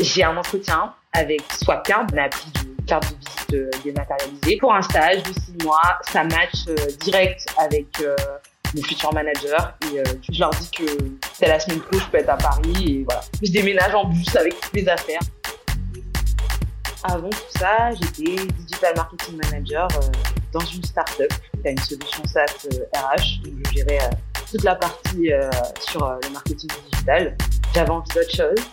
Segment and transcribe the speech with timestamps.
[0.00, 4.82] j'ai un entretien avec Swapcard, une appli de carte de visite euh, dématérialisée, pour un
[4.82, 5.98] stage de six mois.
[6.02, 8.16] Ça match euh, direct avec euh,
[8.74, 10.84] mon futur manager et je leur dis que
[11.32, 13.22] c'est la semaine pro, je peux être à Paris et voilà.
[13.42, 15.20] Je déménage en bus avec toutes mes affaires.
[17.04, 19.88] Avant tout ça, j'étais digital marketing manager
[20.52, 24.10] dans une start-up qui a une solution SaaS RH, donc je gérais
[24.50, 25.30] toute la partie
[25.80, 27.36] sur le marketing digital.
[27.74, 28.64] J'avais envie d'autre chose,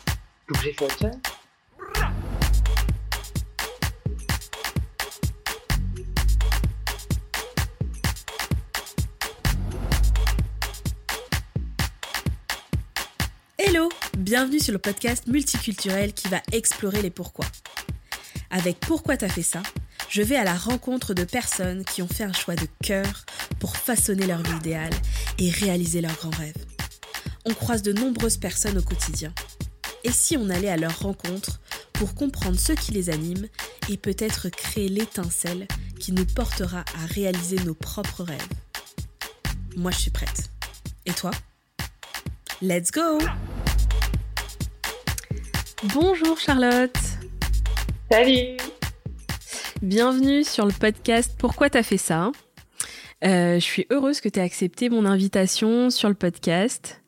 [13.57, 17.45] Hello, bienvenue sur le podcast multiculturel qui va explorer les pourquoi.
[18.51, 19.63] Avec Pourquoi t'as fait ça
[20.07, 23.25] je vais à la rencontre de personnes qui ont fait un choix de cœur
[23.59, 24.93] pour façonner leur vie idéale
[25.39, 26.65] et réaliser leurs grands rêves.
[27.43, 29.33] On croise de nombreuses personnes au quotidien.
[30.05, 31.59] Et si on allait à leur rencontre
[31.93, 33.47] pour comprendre ce qui les anime
[33.89, 35.67] et peut-être créer l'étincelle
[35.99, 38.47] qui nous portera à réaliser nos propres rêves.
[39.75, 40.51] Moi, je suis prête.
[41.07, 41.31] Et toi?
[42.61, 43.17] Let's go!
[45.95, 46.95] Bonjour Charlotte.
[48.11, 48.57] Salut.
[49.81, 52.31] Bienvenue sur le podcast Pourquoi t'as fait ça?
[53.23, 57.01] Euh, Je suis heureuse que tu aies accepté mon invitation sur le podcast.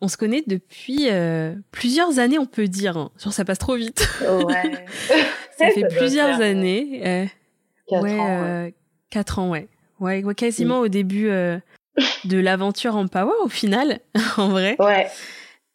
[0.00, 2.96] On se connaît depuis euh, plusieurs années, on peut dire.
[2.96, 3.10] Hein.
[3.18, 4.06] Genre, ça passe trop vite.
[4.20, 4.84] Ouais.
[5.58, 7.00] ça fait plusieurs années.
[7.06, 7.26] Euh,
[7.88, 8.42] quatre ouais, ans.
[8.42, 8.70] Euh,
[9.10, 9.68] quatre ans, ouais.
[10.00, 11.58] Ouais, ouais quasiment au début euh,
[12.24, 14.00] de l'aventure en Power, au final,
[14.36, 14.76] en vrai.
[14.78, 15.08] Ouais.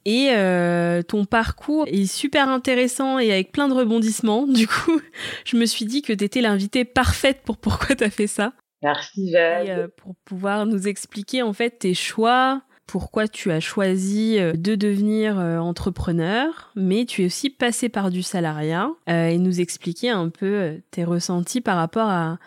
[0.06, 4.46] Et euh, ton parcours est super intéressant et avec plein de rebondissements.
[4.48, 5.00] Du coup,
[5.46, 8.54] je me suis dit que tu étais l'invitée parfaite pour pourquoi tu as fait ça.
[8.84, 9.70] Merci, Et Jade.
[9.70, 14.76] euh, pour pouvoir nous expliquer en fait tes choix, pourquoi tu as choisi euh, de
[14.76, 20.10] devenir euh, entrepreneur, mais tu es aussi passé par du salariat euh, et nous expliquer
[20.10, 22.38] un peu tes ressentis par rapport à,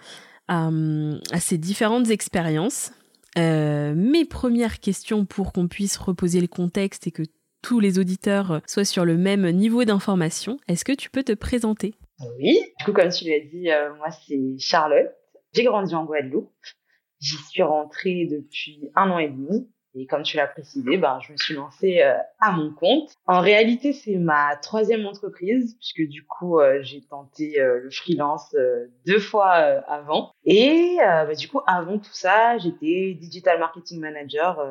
[1.41, 2.93] ces différentes expériences.
[3.37, 7.23] Mes premières questions pour qu'on puisse reposer le contexte et que
[7.63, 11.95] tous les auditeurs soient sur le même niveau d'information, est-ce que tu peux te présenter?
[12.37, 12.61] Oui.
[12.79, 15.09] Du coup, comme tu l'as dit, moi, c'est Charlotte.
[15.55, 16.53] J'ai grandi en Guadeloupe.
[17.21, 19.67] J'y suis rentrée depuis un an et demi.
[19.97, 23.13] Et comme tu l'as précisé, ben, je me suis lancée euh, à mon compte.
[23.27, 28.55] En réalité, c'est ma troisième entreprise, puisque du coup, euh, j'ai tenté euh, le freelance
[28.55, 30.33] euh, deux fois euh, avant.
[30.45, 34.67] Et bah, du coup, avant tout ça, j'étais digital marketing manager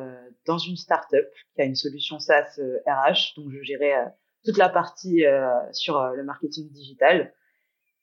[0.46, 3.34] dans une startup qui a une solution SaaS RH.
[3.36, 3.94] Donc, je gérais
[4.44, 5.24] toute la partie
[5.72, 7.32] sur le marketing digital.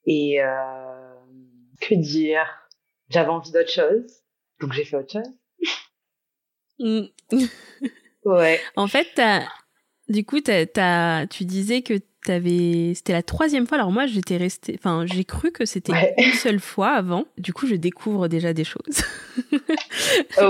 [0.06, 0.40] Et
[1.82, 2.46] que dire?
[3.10, 4.24] J'avais envie d'autre chose,
[4.62, 5.41] donc j'ai fait autre chose.
[6.82, 7.02] Mm.
[8.26, 8.60] Ouais.
[8.76, 9.20] En fait,
[10.10, 13.80] du coup, tu disais que t'avais, c'était la troisième fois.
[13.80, 16.14] Alors moi, j'étais restée, enfin, j'ai cru que c'était Ouais.
[16.20, 17.26] une seule fois avant.
[17.40, 19.02] Du coup, je découvre déjà des choses.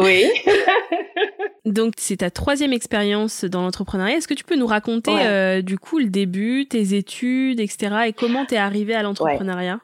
[0.02, 0.26] oui.
[1.66, 4.18] Donc, c'est ta troisième expérience dans l'entrepreneuriat.
[4.18, 5.28] Est-ce que tu peux nous raconter, Ouais.
[5.28, 9.80] euh, du coup, le début, tes études, etc., et comment t'es arrivé à l'entrepreneuriat?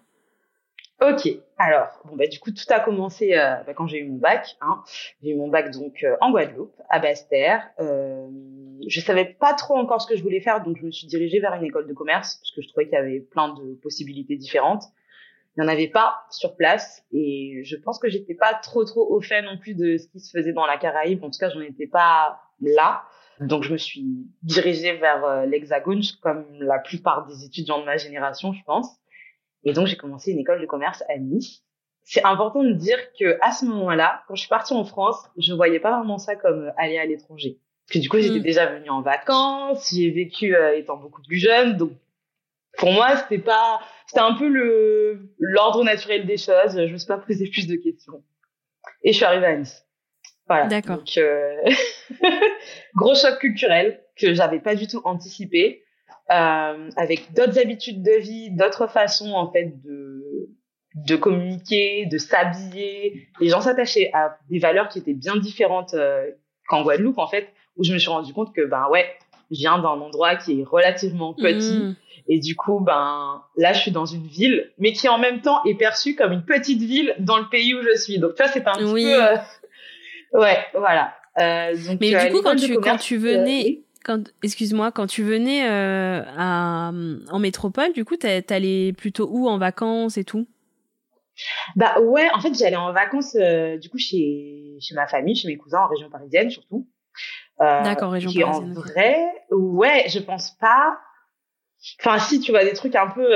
[1.00, 1.30] Ok.
[1.60, 4.58] Alors, bon bah du coup tout a commencé euh, bah, quand j'ai eu mon bac.
[4.62, 4.82] Hein.
[5.22, 7.70] J'ai eu mon bac donc euh, en Guadeloupe, à Basse-Terre.
[7.80, 8.28] Euh,
[8.88, 11.40] je savais pas trop encore ce que je voulais faire, donc je me suis dirigée
[11.40, 14.38] vers une école de commerce parce que je trouvais qu'il y avait plein de possibilités
[14.38, 14.84] différentes.
[15.56, 19.08] Il n'y en avait pas sur place et je pense que j'étais pas trop trop
[19.12, 21.24] au fait non plus de ce qui se faisait dans la Caraïbe.
[21.24, 23.04] En tout cas, j'en étais pas là.
[23.40, 24.04] Donc je me suis
[24.42, 28.98] dirigée vers euh, l'Hexagone comme la plupart des étudiants de ma génération, je pense.
[29.68, 31.62] Et donc, j'ai commencé une école de commerce à Nice.
[32.04, 35.54] C'est important de dire que à ce moment-là, quand je suis partie en France, je
[35.54, 37.60] voyais pas vraiment ça comme euh, aller à l'étranger.
[37.86, 38.44] Parce que du coup, j'étais Mm.
[38.44, 41.92] déjà venue en vacances, j'y ai vécu euh, étant beaucoup plus jeune, donc
[42.78, 46.74] pour moi, c'était pas, c'était un peu le l'ordre naturel des choses.
[46.76, 48.24] Je me suis pas posé plus de questions.
[49.04, 49.86] Et je suis arrivée à Nice.
[50.48, 50.68] Voilà.
[50.68, 50.98] D'accord.
[50.98, 51.56] Donc, euh,
[52.96, 55.84] gros choc culturel que j'avais pas du tout anticipé
[56.32, 60.50] euh, avec d'autres habitudes de vie, d'autres façons en fait de
[60.96, 63.28] de communiquer, de s'habiller.
[63.40, 66.26] Les gens s'attachaient à des valeurs qui étaient bien différentes euh,
[66.68, 69.06] qu'en Guadeloupe en fait, où je me suis rendu compte que ben ouais,
[69.52, 71.96] je viens d'un endroit qui est relativement petit Mm.
[72.30, 75.64] et du coup ben là je suis dans une ville, mais qui en même temps
[75.66, 78.18] est perçue comme une petite ville dans le pays où je suis.
[78.18, 79.04] Donc ça c'est un petit Oui.
[79.04, 81.14] peu euh, ouais voilà.
[81.40, 83.84] Euh, donc, Mais euh, du coup, quand tu, quand tu euh, venais, oui.
[84.08, 86.92] Quand, excuse-moi, quand tu venais euh, à,
[87.30, 90.48] en métropole, du coup, t'allais plutôt où en vacances et tout?
[91.76, 95.48] Bah ouais, en fait, j'allais en vacances euh, du coup chez chez ma famille, chez
[95.48, 96.88] mes cousins en région parisienne surtout.
[97.62, 99.18] Euh, D'accord, région qui parisienne, En vrai,
[99.52, 100.98] ouais, je pense pas.
[102.00, 103.28] Enfin si tu vois des trucs un peu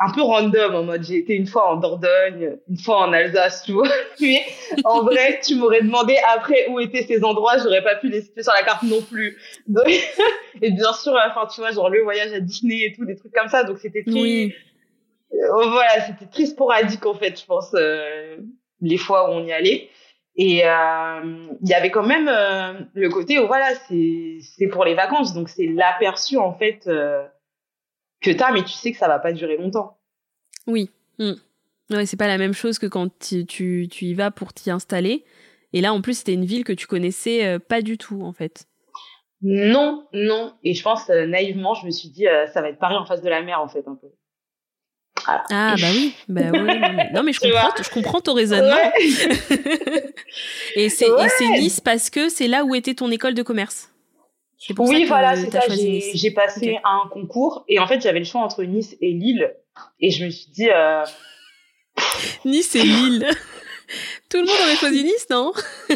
[0.00, 3.64] un peu random en mode j'ai été une fois en Dordogne, une fois en Alsace,
[3.64, 3.88] tu vois.
[4.20, 4.42] Mais
[4.84, 8.42] en vrai, tu m'aurais demandé après où étaient ces endroits, j'aurais pas pu les citer
[8.42, 9.38] sur la carte non plus.
[10.62, 13.32] et bien sûr, enfin tu vois, genre le voyage à Disney et tout, des trucs
[13.32, 13.64] comme ça.
[13.64, 14.54] Donc c'était très, oui.
[15.34, 18.36] Euh, voilà, c'était très sporadique en fait, je pense, euh,
[18.80, 19.88] les fois où on y allait.
[20.36, 22.30] Et euh, il y avait quand même
[22.94, 26.88] le côté où voilà, c'est c'est pour les vacances, donc c'est l'aperçu en fait
[28.20, 29.98] que t'as, mais tu sais que ça va pas durer longtemps.
[30.66, 30.90] Oui.
[31.18, 31.34] Hmm.
[31.90, 34.70] Ouais, c'est pas la même chose que quand tu, tu, tu y vas pour t'y
[34.70, 35.24] installer.
[35.72, 38.32] Et là, en plus, c'était une ville que tu connaissais euh, pas du tout, en
[38.32, 38.66] fait.
[39.42, 40.54] Non, non.
[40.64, 43.06] Et je pense, euh, naïvement, je me suis dit, euh, ça va être Paris en
[43.06, 44.08] face de la mer, en fait, un peu.
[45.26, 46.14] Ah, bah oui.
[46.28, 46.60] Bah oui.
[47.12, 48.76] Non, mais je comprends, je comprends ton raisonnement.
[50.74, 51.08] et c'est
[51.58, 53.90] Nice parce que c'est là où était ton école de commerce
[54.78, 55.60] oui, voilà, c'est ça.
[55.68, 59.54] J'ai passé un concours et en fait, j'avais le choix entre Nice et Lille.
[60.00, 60.68] Et je me suis dit.
[60.70, 61.04] Euh...
[62.44, 63.28] Nice et Lille.
[64.28, 65.52] Tout le monde aurait choisi Nice, non?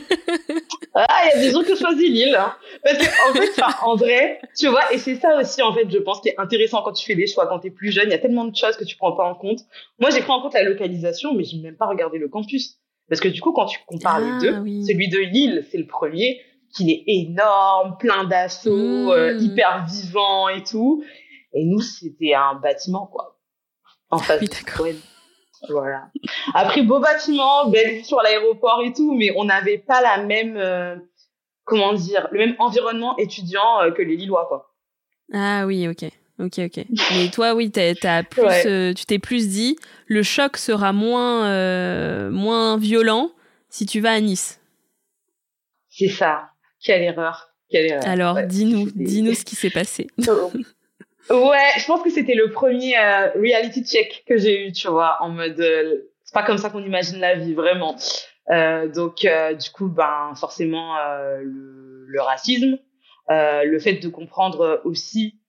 [0.94, 2.37] Ah, il y a des gens qui ont choisi Lille.
[2.38, 2.55] Hein.
[2.85, 5.97] Parce qu'en en fait, en vrai, tu vois, et c'est ça aussi, en fait, je
[5.97, 8.08] pense, qui est intéressant quand tu fais des choix, quand tu es plus jeune.
[8.08, 9.61] Il y a tellement de choses que tu prends pas en compte.
[9.99, 12.79] Moi, j'ai pris en compte la localisation, mais j'ai même pas regardé le campus.
[13.08, 15.87] Parce que du coup, quand tu compares les ah, deux, celui de Lille, c'est le
[15.87, 19.38] premier qu'il est énorme, plein d'assauts, euh, mmh.
[19.42, 21.04] hyper vivant et tout.
[21.52, 23.38] Et nous, c'était un bâtiment, quoi.
[24.10, 24.42] En face
[24.80, 24.96] oui,
[25.69, 26.08] Voilà.
[26.54, 30.56] Après, beau bâtiment, belle vue sur l'aéroport et tout, mais on n'avait pas la même,
[30.56, 30.96] euh,
[31.64, 34.74] comment dire, le même environnement étudiant euh, que les Lillois, quoi.
[35.32, 36.10] Ah oui, ok.
[36.38, 36.84] Ok, ok.
[37.12, 39.76] Mais toi, oui, as, plus, tu t'es plus dit,
[40.06, 43.30] le choc sera moins, moins violent
[43.69, 44.60] si tu vas à Nice.
[45.88, 46.51] C'est ça.
[46.82, 47.49] Quelle erreur.
[47.70, 48.06] Quelle erreur.
[48.06, 50.08] Alors, dis-nous, dis-nous ce qui s'est passé.
[50.19, 55.17] ouais, je pense que c'était le premier euh, reality check que j'ai eu, tu vois,
[55.20, 57.96] en mode, euh, c'est pas comme ça qu'on imagine la vie, vraiment.
[58.50, 60.96] Euh, donc, du coup, ben, forcément,
[61.40, 62.79] le, le, racisme,
[63.29, 65.40] le fait de comprendre aussi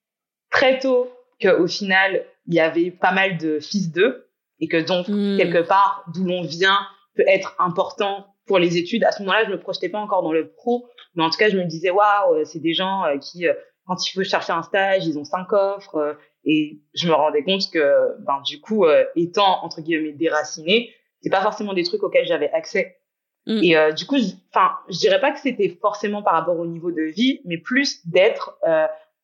[0.52, 5.08] très tôt qu'au final, il y avait pas mal de fils d'eux et que donc,
[5.08, 5.38] hmm.
[5.38, 6.80] quelque part, d'où l'on vient
[7.16, 9.04] peut être important pour les études.
[9.04, 11.50] À ce moment-là, je me projetais pas encore dans le pro, mais en tout cas,
[11.50, 13.54] je me disais waouh, euh, c'est des gens euh, qui, euh,
[13.86, 16.18] quand il faut chercher un stage, ils ont cinq offres.
[16.46, 20.90] et je me rendais compte que, ben du coup, étant entre guillemets déraciné,
[21.22, 22.98] c'est pas forcément des trucs auxquels j'avais accès.
[23.46, 23.60] Mm.
[23.62, 24.16] Et du coup,
[24.54, 28.08] enfin, je, dirais pas que c'était forcément par rapport au niveau de vie, mais plus
[28.08, 28.58] d'être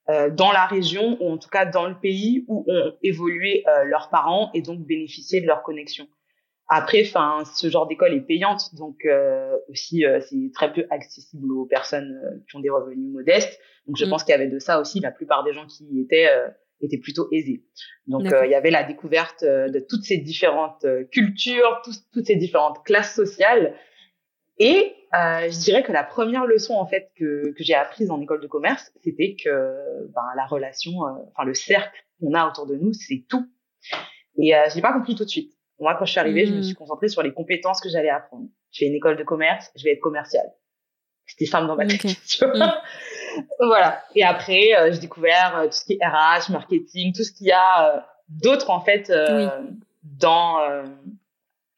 [0.10, 4.52] dans la région ou en tout cas dans le pays où ont évolué leurs parents
[4.54, 6.06] et donc bénéficier de leur connexion.
[6.72, 11.52] Après, enfin, ce genre d'école est payante, donc euh, aussi euh, c'est très peu accessible
[11.52, 13.60] aux personnes euh, qui ont des revenus modestes.
[13.88, 14.10] Donc je mm.
[14.10, 15.00] pense qu'il y avait de ça aussi.
[15.00, 16.30] La plupart des gens qui y étaient
[16.82, 17.66] étaient plutôt aisés.
[18.06, 21.82] Donc il y avait la découverte de toutes ces différentes cultures,
[22.14, 23.74] toutes ces différentes classes sociales.
[24.60, 28.42] Et je dirais que la première leçon en fait que, que j'ai apprise en école
[28.42, 31.00] de commerce, c'était que ben, la relation,
[31.32, 33.46] enfin le cercle qu'on a autour de nous, c'est tout.
[34.38, 35.59] Et je n'ai pas compris tout de suite.
[35.80, 36.78] Moi, quand je suis arrivée, je me suis hmm.
[36.78, 38.48] concentrée sur les compétences que j'allais apprendre.
[38.72, 40.52] Je fais une école de commerce, je vais être commerciale.
[41.26, 42.06] C'était simple dans ma tête.
[43.60, 44.04] Voilà.
[44.16, 47.48] Et après, euh, j'ai découvert euh, tout ce qui est RH, marketing, tout ce qu'il
[47.48, 49.12] y a euh, d'autre en fait
[50.04, 50.60] dans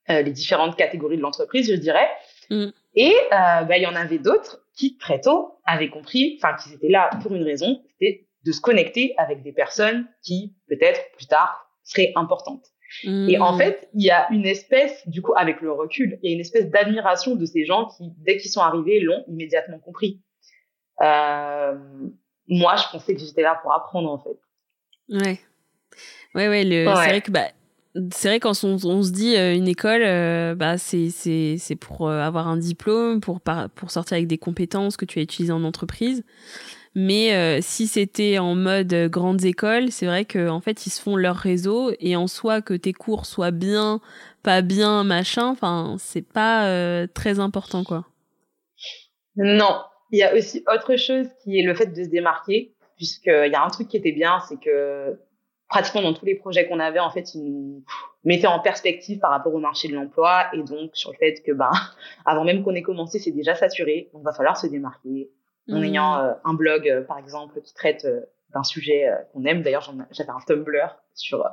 [0.07, 2.09] les différentes catégories de l'entreprise, je dirais.
[2.49, 2.69] Hmm.
[2.95, 6.89] Et bah, il y en avait d'autres qui très tôt avaient compris, enfin qui étaient
[6.89, 11.69] là pour une raison, c'était de se connecter avec des personnes qui peut-être plus tard
[11.83, 12.65] seraient importantes.
[13.03, 13.57] Et en hmm.
[13.57, 16.41] fait, il y a une espèce, du coup, avec le recul, il y a une
[16.41, 20.21] espèce d'admiration de ces gens qui, dès qu'ils sont arrivés, l'ont immédiatement compris.
[21.01, 21.77] Euh,
[22.47, 24.37] moi, je pensais que j'étais là pour apprendre, en fait.
[25.09, 25.39] Ouais.
[26.35, 26.85] Ouais, ouais, le...
[26.85, 27.47] c'est vrai que, bah,
[28.13, 31.75] c'est vrai quand on, on, se dit euh, une école, euh, bah c'est c'est c'est
[31.75, 33.41] pour avoir un diplôme, pour
[33.75, 36.23] pour sortir avec des compétences que tu as utilisées en entreprise.
[36.93, 41.01] Mais euh, si c'était en mode grandes écoles, c'est vrai qu'en en fait, ils se
[41.01, 44.01] font leur réseau et en soi que tes cours soient bien,
[44.43, 48.05] pas bien, machin, enfin, c'est pas euh, très important, quoi.
[49.37, 49.81] Non.
[50.11, 53.55] Il y a aussi autre chose qui est le fait de se démarquer, puisqu'il y
[53.55, 55.17] a un truc qui était bien, c'est que
[55.69, 57.85] pratiquement dans tous les projets qu'on avait, en fait, ils nous
[58.25, 61.53] mettaient en perspective par rapport au marché de l'emploi et donc sur le fait que,
[61.53, 61.71] ben,
[62.25, 65.29] avant même qu'on ait commencé, c'est déjà saturé, donc va falloir se démarquer
[65.69, 65.83] en mmh.
[65.83, 68.21] ayant euh, un blog, euh, par exemple, qui traite euh,
[68.53, 69.61] d'un sujet qu'on aime.
[69.61, 71.45] D'ailleurs, j'avais un Tumblr sur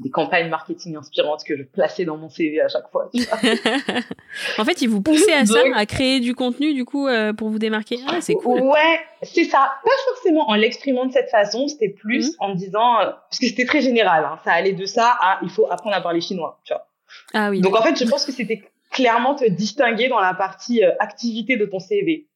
[0.00, 3.10] des campagnes marketing inspirantes que je plaçais dans mon CV à chaque fois.
[4.58, 7.48] en fait, ils vous poussaient à ça, à créer du contenu du coup euh, pour
[7.48, 7.98] vous démarquer.
[8.08, 8.60] Ah, c'est cool.
[8.60, 9.72] Ouais, c'est ça.
[9.84, 12.36] Pas forcément en l'exprimant de cette façon, c'était plus mmh.
[12.40, 14.24] en disant euh, parce que c'était très général.
[14.24, 16.60] Hein, ça allait de ça à il faut apprendre à parler chinois.
[16.64, 16.88] Tu vois.
[17.32, 17.60] Ah oui.
[17.60, 21.56] Donc en fait, je pense que c'était clairement te distinguer dans la partie euh, activité
[21.56, 22.26] de ton CV.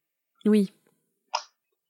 [0.45, 0.71] Oui.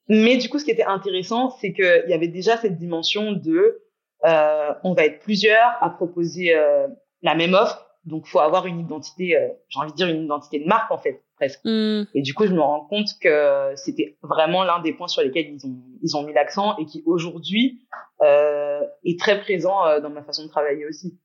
[0.09, 3.81] Mais du coup, ce qui était intéressant, c'est qu'il y avait déjà cette dimension de
[4.25, 6.87] euh, on va être plusieurs à proposer euh,
[7.21, 7.85] la même offre.
[8.05, 10.97] Donc, faut avoir une identité, euh, j'ai envie de dire une identité de marque en
[10.97, 11.59] fait, presque.
[11.65, 12.03] Hmm.
[12.13, 15.49] Et du coup, je me rends compte que c'était vraiment l'un des points sur lesquels
[15.49, 17.81] ils ont ils ont mis l'accent et qui aujourd'hui
[18.21, 21.17] est très présent dans ma façon de travailler aussi.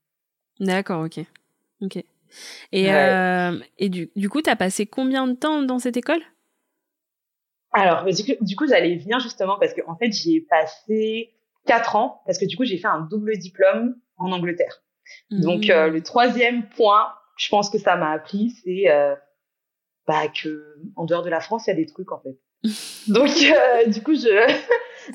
[0.61, 1.25] D'accord, ok,
[1.83, 2.03] ok.
[2.73, 2.89] Et
[3.79, 6.23] et du du coup, t'as passé combien de temps dans cette école?
[7.73, 11.35] Alors, du coup, du coup j'allais venir justement parce que en fait, j'y ai passé
[11.67, 14.83] quatre ans parce que du coup j'ai fait un double diplôme en Angleterre.
[15.31, 15.93] Donc euh, mmh.
[15.93, 19.15] le troisième point, je pense que ça m'a appris, c'est euh,
[20.07, 22.39] bah que en dehors de la France il y a des trucs en fait.
[23.09, 24.29] Donc euh, du coup je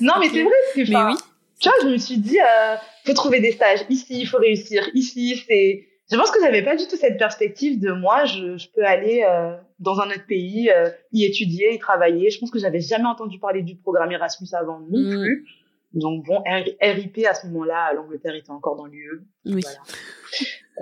[0.00, 1.18] non mais c'est vrai que mais oui.
[1.60, 4.88] tu vois je me suis dit euh, faut trouver des stages ici, il faut réussir
[4.94, 8.68] ici, c'est je pense que j'avais pas du tout cette perspective de moi je, je
[8.74, 10.70] peux aller euh, dans un autre pays
[11.12, 12.30] y étudier, y travailler.
[12.30, 15.22] Je pense que j'avais jamais entendu parler du programme Erasmus avant non mmh.
[15.22, 15.46] plus.
[15.94, 19.22] Donc bon, RIP à ce moment-là, l'Angleterre était encore dans l'UE.
[19.46, 19.62] Oui.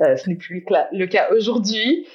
[0.00, 2.06] Euh, ce n'est plus le cas aujourd'hui.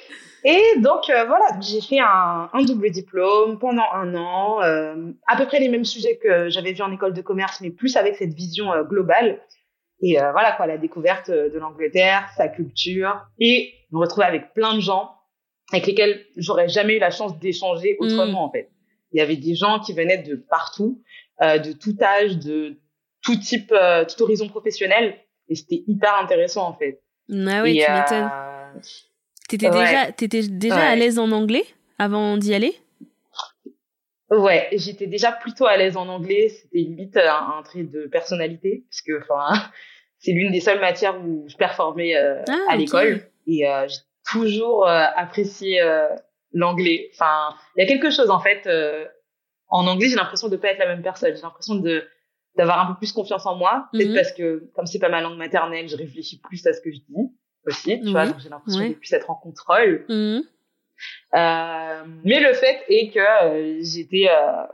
[0.44, 5.36] Et donc euh, voilà, j'ai fait un, un, double diplôme pendant un an, euh, à
[5.36, 8.16] peu près les mêmes sujets que j'avais vu en école de commerce, mais plus avec
[8.16, 9.40] cette vision euh, globale.
[10.02, 14.74] Et euh, voilà quoi, la découverte de l'Angleterre, sa culture, et me retrouver avec plein
[14.74, 15.12] de gens
[15.72, 18.04] avec lesquels j'aurais jamais eu la chance d'échanger mm.
[18.04, 18.68] autrement en fait.
[19.12, 21.02] Il y avait des gens qui venaient de partout,
[21.40, 22.78] de tout âge, de
[23.22, 25.16] tout type, euh, tout horizon professionnel.
[25.48, 27.00] Et c'était hyper intéressant, en fait.
[27.30, 28.30] Ah oui, tu euh, m'étonnes.
[29.48, 31.64] T'étais déjà, t'étais déjà à l'aise en anglais
[31.98, 32.74] avant d'y aller?
[34.30, 36.48] Ouais, j'étais déjà plutôt à l'aise en anglais.
[36.48, 39.70] C'était limite un, un, trait de personnalité, parce que enfin,
[40.22, 43.28] c'est l'une des seules matières où je performais euh, ah, à l'école.
[43.46, 43.98] Et euh, j'ai
[44.30, 45.80] toujours apprécié
[46.52, 47.10] l'anglais.
[47.12, 48.68] Enfin, il y a quelque chose en fait.
[49.68, 51.34] en anglais, j'ai l'impression de pas être la même personne.
[51.34, 52.04] J'ai l'impression de
[52.56, 53.88] d'avoir un peu plus confiance en moi.
[53.92, 54.14] Peut-être mhm.
[54.14, 56.98] parce que, comme c'est pas ma langue maternelle, je réfléchis plus à ce que je
[56.98, 57.30] dis
[57.66, 60.04] aussi, tu vois, donc j'ai l'impression de plus être en contrôle.
[61.34, 64.66] Euh, mais le fait est que euh, j'étais euh,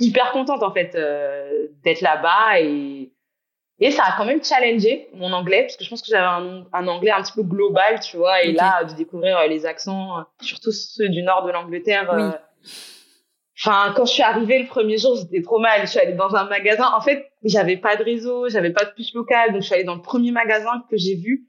[0.00, 3.12] hyper contente en fait euh, d'être là-bas et
[3.78, 6.64] et ça a quand même challengé mon anglais parce que je pense que j'avais un,
[6.72, 10.72] un, anglais un petit peu global, tu vois, et là de découvrir les accents, surtout
[10.72, 12.10] ceux du nord de l'Angleterre.
[12.16, 12.70] Oui
[13.58, 15.80] Enfin, quand je suis arrivée le premier jour, j'étais trop mal.
[15.82, 16.90] Je suis allée dans un magasin.
[16.94, 19.84] En fait, j'avais pas de réseau, j'avais pas de puce locale, donc je suis allée
[19.84, 21.46] dans le premier magasin que j'ai vu.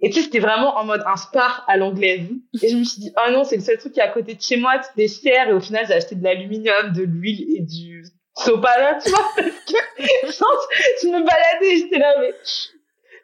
[0.00, 2.28] Et tu sais, c'était vraiment en mode un spar à l'anglaise.
[2.62, 4.34] Et je me suis dit, oh non, c'est le seul truc qui est à côté
[4.34, 5.50] de chez moi, c'était cher.
[5.50, 9.48] Et au final, j'ai acheté de l'aluminium, de l'huile et du sopalin, tu vois, parce
[9.66, 9.76] que
[11.02, 12.34] je me baladais, j'étais là, mais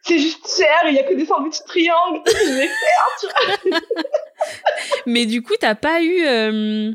[0.03, 3.81] c'est juste cher, il y a que des sandwichs triangles, je vais faire, tu vois.
[5.07, 6.93] mais du coup, t'as pas eu, euh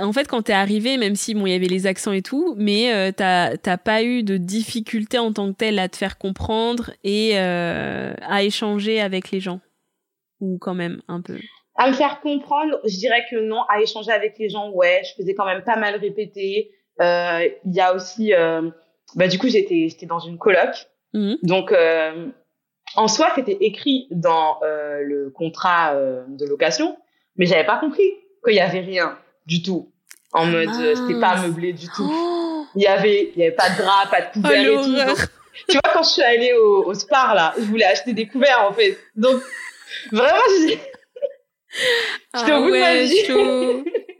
[0.00, 2.54] en fait, quand t'es arrivé, même si bon, il y avait les accents et tout,
[2.56, 6.92] mais euh, t'as pas eu de difficulté en tant que tel à te faire comprendre
[7.02, 9.60] et euh, à échanger avec les gens,
[10.40, 11.38] ou quand même un peu?
[11.76, 13.62] À me faire comprendre, je dirais que non.
[13.68, 16.70] À échanger avec les gens, ouais, je faisais quand même pas mal répéter.
[17.00, 18.70] Euh, il y a aussi, euh,
[19.14, 21.34] bah du coup, j'étais j'étais dans une coloc, mmh.
[21.42, 22.28] donc euh,
[22.96, 26.96] en soi, c'était écrit dans le contrat de location,
[27.36, 28.08] mais j'avais pas compris
[28.44, 29.90] qu'il y avait rien du tout.
[30.34, 32.10] En mode, euh, c'était pas meublé du tout.
[32.12, 32.66] Oh.
[32.74, 35.22] il y avait, il y avait pas de drap, pas de couverts et tout.
[35.68, 38.66] tu vois, quand je suis allée au, au Spar, là, je voulais acheter des couverts,
[38.68, 38.98] en fait.
[39.14, 39.40] Donc,
[40.10, 40.80] vraiment, j'étais
[42.32, 43.84] ah au bout de ma vie.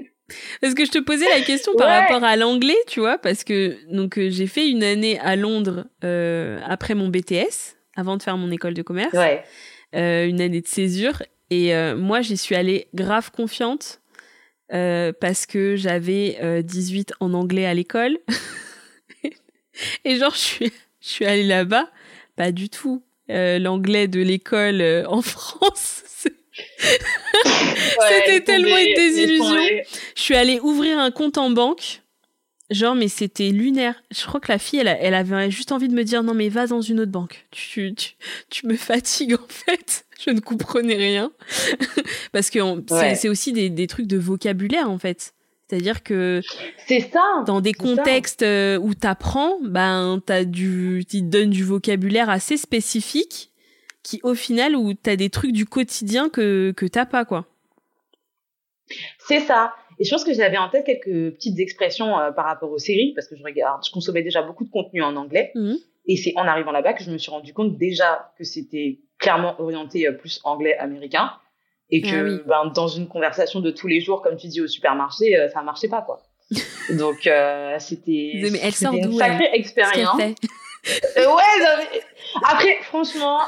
[0.65, 3.77] Parce que je te posais la question par rapport à l'anglais, tu vois, parce que
[3.95, 8.39] donc euh, j'ai fait une année à Londres euh, après mon BTS, avant de faire
[8.39, 9.45] mon école de commerce, ouais.
[9.95, 14.01] euh, une année de césure, et euh, moi j'y suis allée grave confiante
[14.71, 18.17] parce que j'avais 18 euh, en anglais à l'école.
[20.07, 21.91] et genre, je suis, je suis allée là-bas,
[22.37, 23.05] pas du tout.
[23.29, 26.04] L'anglais de l'école en France.
[26.79, 29.83] C'était tellement une désillusion.
[30.17, 32.01] Je suis allée ouvrir un compte en banque.
[32.71, 34.03] Genre, mais c'était lunaire.
[34.11, 36.49] Je crois que la fille, elle, elle, avait juste envie de me dire non, mais
[36.49, 37.47] va dans une autre banque.
[37.51, 38.13] Tu, tu,
[38.49, 40.05] tu me fatigues en fait.
[40.25, 41.33] je ne comprenais rien.
[42.33, 42.59] Parce que
[43.15, 45.35] c'est aussi des, des, trucs de vocabulaire, en fait.
[45.69, 46.43] C'est-à-dire que
[46.87, 47.43] c'est ça.
[47.47, 52.59] Dans des contextes euh, où t'apprends, ben t'as du, ils te donnent du vocabulaire assez
[52.59, 53.51] spécifique,
[54.05, 57.47] qui au final où t'as des trucs du quotidien que que t'as pas quoi.
[59.19, 59.75] C'est ça.
[59.99, 63.13] Et je pense que j'avais en tête quelques petites expressions euh, par rapport aux séries
[63.15, 65.53] parce que je regarde, je consommais déjà beaucoup de contenu en anglais.
[65.55, 65.77] Mhm.
[66.07, 69.59] Et c'est en arrivant là-bas que je me suis rendu compte déjà que c'était clairement
[69.61, 71.33] orienté euh, plus anglais américain
[71.91, 74.67] et que Ah ben, dans une conversation de tous les jours, comme tu dis au
[74.67, 76.23] supermarché, euh, ça marchait pas quoi.
[76.91, 80.19] Donc euh, c'était une sacrée expérience.
[80.19, 80.35] ouais,
[81.17, 81.35] non,
[81.79, 82.01] mais-
[82.45, 83.39] après franchement,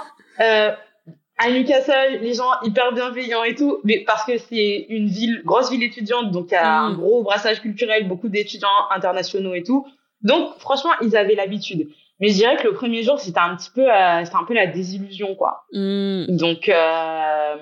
[0.41, 0.73] euh,
[1.39, 5.71] à Newcastle, les gens hyper bienveillants et tout, mais parce que c'est une ville, grosse
[5.71, 6.85] ville étudiante, donc il y a Mm.
[6.85, 9.87] un gros brassage culturel, beaucoup d'étudiants internationaux et tout.
[10.23, 11.89] Donc franchement, ils avaient l'habitude.
[12.21, 14.55] Mais je dirais que le premier jour, c'était un petit peu, euh, c'était un peu
[14.55, 15.65] la désillusion quoi.
[15.73, 16.25] Hmm.
[16.29, 17.57] Donc euh,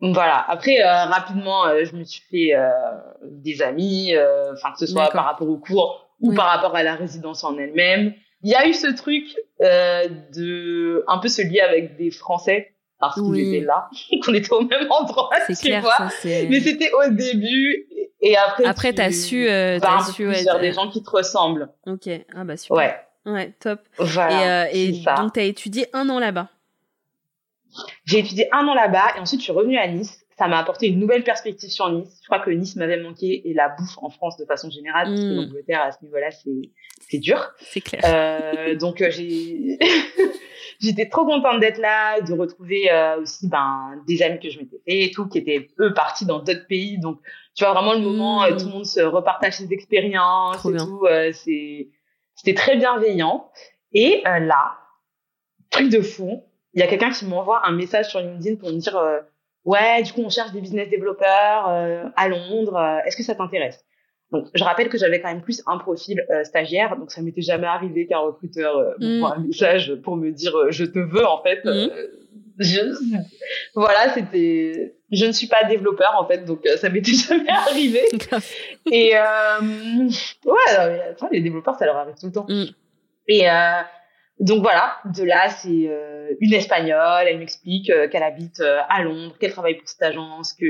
[0.00, 0.44] voilà.
[0.48, 2.70] Après euh, rapidement, euh, je me suis fait euh,
[3.24, 6.36] des amis, euh, enfin que ce soit par rapport au cours ou Oui.
[6.36, 8.14] par rapport à la résidence en elle-même.
[8.46, 9.24] Il y a eu ce truc
[9.60, 13.54] euh, de un peu se lier avec des Français parce qu'ils Oui.
[13.56, 13.88] étaient là,
[14.24, 15.96] qu'on était au même endroit, C'est tu clair, vois.
[15.96, 16.08] ça.
[16.48, 17.86] Mais c'était au début
[18.20, 18.64] et après.
[18.64, 21.68] Après, tu t'as su, euh, t'as su vers des gens qui te ressemblent.
[21.86, 22.08] Ok.
[22.36, 22.76] Ah bah super.
[22.76, 22.96] Ouais.
[23.32, 23.80] Ouais, top.
[23.98, 24.70] Voilà.
[24.72, 26.48] et euh, et donc t'as étudié un an là-bas.
[28.04, 30.22] J'ai étudié un an là-bas et ensuite je suis revenue à Nice.
[30.38, 32.20] Ça m'a apporté une nouvelle perspective sur Nice.
[32.22, 35.20] Je crois que Nice m'avait manqué et la bouffe en France de façon générale, parce
[35.20, 35.36] que Mm.
[35.36, 36.70] l'Angleterre à ce niveau-là c'est
[37.08, 37.52] c'est dur.
[37.58, 38.00] C'est clair.
[38.04, 39.78] Euh, donc euh, j'ai
[40.80, 44.76] j'étais trop contente d'être là, de retrouver euh, aussi ben des amis que je m'étais
[44.84, 46.98] fait et tout qui étaient eux partis dans d'autres pays.
[46.98, 47.18] Donc
[47.54, 50.74] tu vois vraiment le moment euh, tout le monde se repartage ses expériences Trop et
[50.74, 50.84] bien.
[50.84, 51.06] tout.
[51.06, 51.88] euh, c'est
[52.34, 53.50] c'était très bienveillant.
[53.92, 54.76] Et euh, là,
[55.70, 56.42] truc de fou,
[56.74, 59.20] il y a quelqu'un qui m'envoie un message sur LinkedIn pour me dire euh,
[59.64, 62.76] ouais du coup on cherche des business développeurs euh, à Londres.
[62.76, 63.85] euh, Est-ce que ça t'intéresse?
[64.32, 67.42] Donc, je rappelle que j'avais quand même plus un profil euh, stagiaire, donc ça m'était
[67.42, 69.18] jamais arrivé qu'un recruteur euh, Mm.
[69.18, 71.64] m'envoie un message pour me dire euh, je te veux en fait.
[71.66, 71.88] Euh,
[72.58, 72.80] je...
[73.74, 74.96] Voilà, c'était.
[75.12, 78.02] Je ne suis pas développeur en fait, donc euh, ça m'était jamais arrivé.
[78.90, 79.60] Et euh...
[79.60, 82.46] ouais, non, mais, attends, les développeurs ça leur arrive tout le temps.
[82.48, 82.64] Mm.
[83.28, 83.80] Et euh...
[84.40, 89.02] donc voilà, de là c'est euh, une espagnole, elle m'explique euh, qu'elle habite euh, à
[89.02, 90.66] Londres, qu'elle travaille pour cette agence, que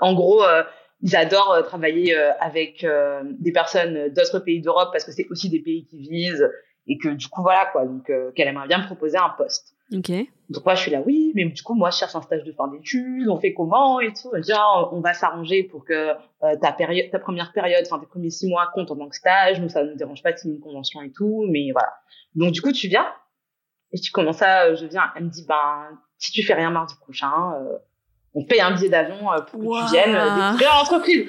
[0.00, 0.64] en gros euh,
[1.02, 5.26] ils adorent euh, travailler euh, avec euh, des personnes d'autres pays d'Europe parce que c'est
[5.30, 6.48] aussi des pays qui visent
[6.86, 9.74] et que du coup voilà quoi donc euh, qu'elle aimerait bien me proposer un poste.
[9.92, 10.10] Ok.
[10.48, 12.52] Donc moi je suis là oui mais du coup moi je cherche un stage de
[12.52, 14.30] fin d'études, on fait comment et tout.
[14.34, 17.98] Elle dit Ah, on va s'arranger pour que euh, ta période ta première période enfin
[17.98, 20.38] tes premiers six mois comptent en tant que stage, nous ça ne dérange pas de
[20.38, 21.92] signer une convention et tout mais voilà.
[22.34, 23.06] Donc du coup tu viens
[23.92, 25.88] et tu commences à je viens elle me dit ben
[26.18, 27.78] si tu fais rien mardi prochain euh,
[28.34, 31.28] on paye un billet d'avion euh, pour que tu viennes euh, découvrir l'entreprise.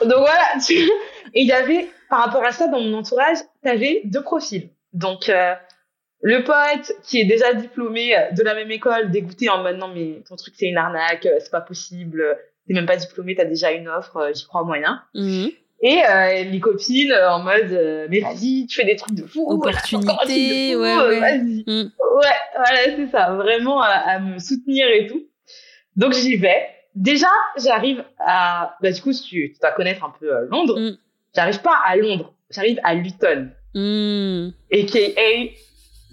[0.02, 0.74] Donc voilà, tu...
[1.34, 4.70] et il y avait, par rapport à ça, dans mon entourage, t'avais deux profils.
[4.92, 5.54] Donc, euh,
[6.20, 10.20] le pote qui est déjà diplômé de la même école, dégoûté en mode non mais
[10.28, 13.88] ton truc c'est une arnaque, c'est pas possible, t'es même pas diplômé, t'as déjà une
[13.88, 15.00] offre, j'y crois moyen.
[15.14, 15.50] Mhm.
[15.80, 19.46] Et euh, les copines en mode euh, mais vas-y, tu fais des trucs de fou,
[19.48, 21.20] Opportunité, de fou, ouais, ouais.
[21.20, 21.64] vas-y.
[21.66, 21.92] Mm.
[22.16, 25.22] Ouais, voilà, c'est ça, vraiment à, à me soutenir et tout.
[25.98, 26.66] Donc j'y vais.
[26.94, 27.28] Déjà,
[27.62, 30.96] j'arrive à, bah du coup, si tu, tu dois connaître un peu euh, Londres, Mm.
[31.34, 34.48] j'arrive pas à Londres, j'arrive à Luton, Mm.
[34.72, 34.98] aka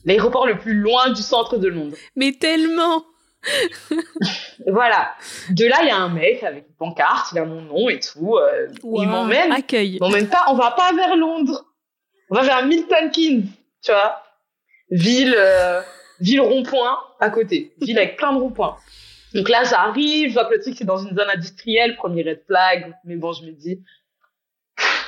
[0.05, 1.95] l'aéroport le plus loin du centre de Londres.
[2.17, 3.05] Mais tellement.
[4.67, 5.11] Voilà.
[5.51, 7.99] De là, il y a un mec avec une pancarte, il a mon nom et
[7.99, 8.35] tout.
[8.37, 9.03] euh, il Wow.
[9.05, 9.51] m'emmène.
[9.51, 9.95] Accueil.
[9.95, 11.65] Il m'emmène pas, on va pas vers Londres.
[12.29, 13.47] On va vers Milton Keynes,
[13.83, 14.21] tu vois.
[14.89, 15.81] Ville, euh,
[16.19, 17.73] ville rond-point à côté.
[17.81, 18.77] Ville avec plein de ronds-points.
[19.35, 22.41] Donc là, j'arrive, je vois que le truc c'est dans une zone industrielle, premier red
[22.47, 22.93] flag.
[23.03, 23.83] Mais bon, je me dis,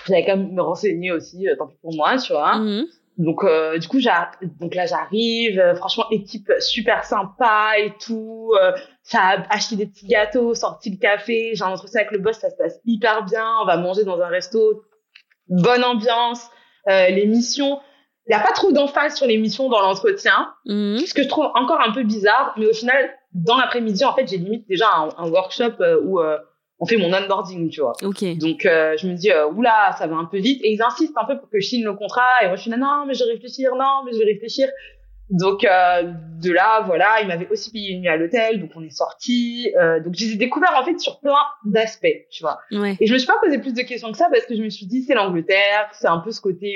[0.07, 2.57] j'avais quand même me renseigner aussi, euh, tant pis pour moi, tu vois.
[2.57, 2.85] Mhm.
[3.17, 3.97] Donc euh, du coup,
[4.59, 8.51] donc là j'arrive, euh, franchement équipe super sympa et tout.
[8.61, 12.19] euh, ça a acheté des petits gâteaux, sorti le café, j'ai un entretien avec le
[12.19, 13.43] boss, ça se passe hyper bien.
[13.63, 14.83] On va manger dans un resto,
[15.47, 16.47] bonne ambiance.
[16.89, 17.79] Euh, les missions,
[18.27, 20.99] il y a pas trop d'emphase sur les missions dans l'entretien, Mhm.
[20.99, 22.53] ce que je trouve encore un peu bizarre.
[22.57, 23.09] Mais au final,
[23.45, 26.37] dans l'après-midi, en fait, j'ai limite déjà un, un workshop euh, où euh,
[26.79, 27.93] on fait mon onboarding, tu vois.
[28.03, 28.23] Ok.
[28.37, 31.17] Donc euh, je me dis euh, oula ça va un peu vite et ils insistent
[31.17, 33.15] un peu pour que je signe le contrat et moi je suis là non mais
[33.15, 34.67] je vais réfléchir non mais je vais réfléchir
[35.31, 36.03] donc euh,
[36.39, 39.73] de là voilà ils m'avaient aussi payé une nuit à l'hôtel donc on est sortis
[39.75, 41.33] euh, donc je les ai découverts en fait sur plein
[41.65, 42.95] d'aspects tu vois Ouais.
[42.99, 44.69] et je me suis pas posé plus de questions que ça parce que je me
[44.69, 46.75] suis dit c'est l'Angleterre c'est un peu ce côté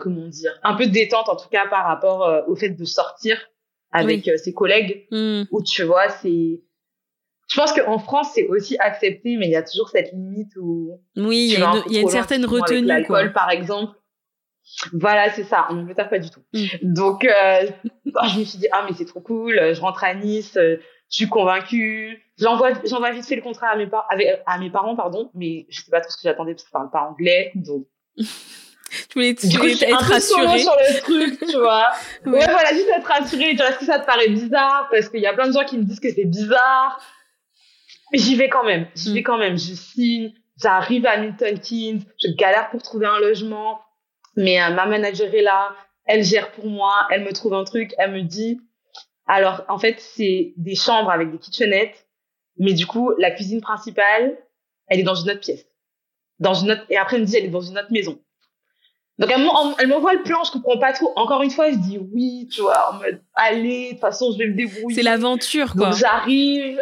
[0.00, 3.38] comment dire un peu de détente en tout cas par rapport au fait de sortir
[3.92, 5.46] avec euh, ses collègues Mhm.
[5.50, 6.60] où tu vois c'est
[7.50, 11.00] je pense qu'en France, c'est aussi accepté, mais il y a toujours cette limite où.
[11.16, 12.84] Oui, il y, a une, y a une certaine retenue.
[12.84, 13.96] L'alcool, par exemple.
[14.92, 15.66] Voilà, c'est ça.
[15.70, 16.42] En Angleterre, pas du tout.
[16.52, 16.66] Mm.
[16.82, 17.66] Donc, euh,
[18.04, 19.58] je me suis dit, ah, mais c'est trop cool.
[19.72, 20.58] Je rentre à Nice.
[20.58, 20.76] Euh,
[21.10, 22.22] je suis convaincue.
[22.36, 25.64] J'envoie, j'envoie vite fait le contrat à mes, par avec, à mes parents, pardon, mais
[25.70, 27.50] je sais pas trop ce que j'attendais parce qu'ils parlent pas anglais.
[27.54, 27.86] Donc,
[29.08, 31.88] tu voulais, tu voulais être peu sur le truc, tu vois.
[32.26, 33.50] Ouais, voilà, juste être rassurée.
[33.50, 34.88] Est-ce que ça te paraît bizarre?
[34.90, 37.00] Parce qu'il y a plein de gens qui me disent que c'est bizarre.
[38.12, 38.86] Mais j'y vais quand même.
[38.94, 39.24] J'y vais mm.
[39.24, 39.58] quand même.
[39.58, 40.32] Je signe.
[40.60, 42.02] J'arrive à Milton Keynes.
[42.22, 43.80] Je galère pour trouver un logement.
[44.36, 45.74] Mais euh, ma manager est là.
[46.04, 47.06] Elle gère pour moi.
[47.10, 47.94] Elle me trouve un truc.
[47.98, 48.60] Elle me dit.
[49.26, 52.06] Alors, en fait, c'est des chambres avec des kitchenettes.
[52.58, 54.36] Mais du coup, la cuisine principale,
[54.88, 55.66] elle est dans une autre pièce.
[56.40, 58.18] Dans une autre, et après, elle me dit, elle est dans une autre maison.
[59.18, 61.12] Donc elle m'envoie le plan, je comprends pas trop.
[61.16, 64.38] Encore une fois, je dis oui, tu vois, en mode allez, de toute façon, je
[64.38, 64.94] vais me débrouiller.
[64.94, 65.90] C'est l'aventure, quoi.
[65.90, 66.76] Donc j'arrive.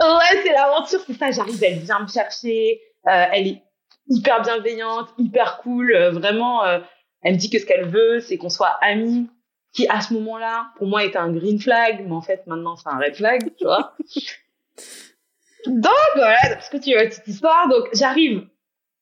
[0.00, 1.30] Ouais, c'est l'aventure, c'est ça.
[1.30, 2.82] J'arrive, elle vient me chercher.
[3.08, 3.62] Euh, elle est
[4.08, 5.94] hyper bienveillante, hyper cool.
[5.94, 6.80] Euh, vraiment, euh,
[7.22, 9.28] elle me dit que ce qu'elle veut, c'est qu'on soit amis.
[9.72, 12.88] Qui à ce moment-là, pour moi, était un green flag, mais en fait, maintenant, c'est
[12.88, 13.96] un red flag, tu vois.
[15.66, 17.68] donc voilà, parce que tu vois cette histoire.
[17.68, 18.46] Donc j'arrive.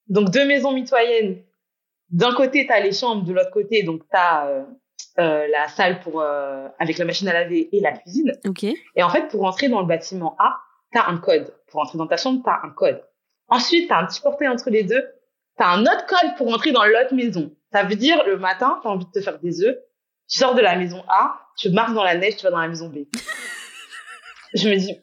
[0.08, 1.42] Donc deux maisons mitoyennes
[2.12, 4.62] d'un côté, tu as les chambres, de l'autre côté, donc tu as euh,
[5.18, 8.38] euh, la salle pour euh, avec la machine à laver et la cuisine.
[8.46, 8.64] Ok.
[8.64, 10.56] Et en fait, pour rentrer dans le bâtiment A,
[10.92, 11.52] tu as un code.
[11.70, 13.02] Pour rentrer dans ta chambre, tu as un code.
[13.48, 15.02] Ensuite, tu as un petit portail entre les deux.
[15.56, 17.50] Tu as un autre code pour rentrer dans l'autre maison.
[17.72, 19.76] Ça veut dire, le matin, tu as envie de te faire des œufs.
[20.28, 22.68] Tu sors de la maison A, tu marches dans la neige, tu vas dans la
[22.68, 22.98] maison B.
[24.54, 25.00] Je me dis...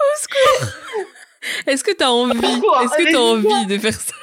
[0.00, 0.68] Au secours
[1.66, 4.14] est-ce que tu as envie Est-ce que tu as envie de faire ça?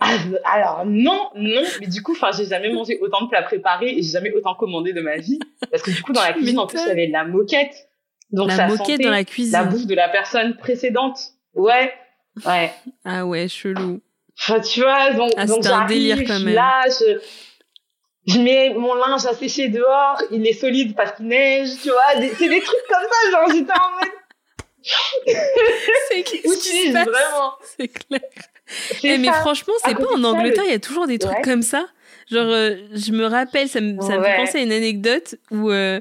[0.00, 3.90] ah, alors non, non, mais du coup, enfin, j'ai jamais mangé autant de plats préparés
[3.90, 5.38] et j'ai jamais autant commandé de ma vie
[5.70, 7.88] parce que du coup, dans la cuisine, en plus, il y avait de la moquette,
[8.30, 11.18] donc la ça moquette dans la cuisine, la bouffe de la personne précédente.
[11.54, 11.92] Ouais,
[12.46, 12.72] ouais.
[13.04, 14.00] Ah ouais, chelou.
[14.38, 16.54] Enfin, tu vois, donc, ah, donc un délire quand même.
[16.54, 17.20] Là, je,
[18.26, 22.14] je mets mon linge à sécher dehors, il est solide parce qu'il neige, tu vois.
[22.14, 24.19] C'est des trucs comme ça, genre j'étais en mode
[26.10, 27.54] c'est vraiment.
[27.76, 28.20] C'est clair.
[29.02, 31.86] Eh, mais franchement, c'est pas en Angleterre, il y a toujours des trucs comme ça.
[32.30, 35.70] Genre, euh, je me rappelle, ça me, ça me fait penser à une anecdote où
[35.70, 36.00] euh,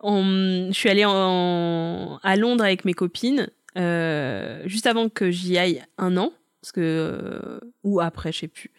[0.00, 5.56] on, je suis allée en, à Londres avec mes copines, euh, juste avant que j'y
[5.56, 8.72] aille un an, parce que ou après, je sais plus.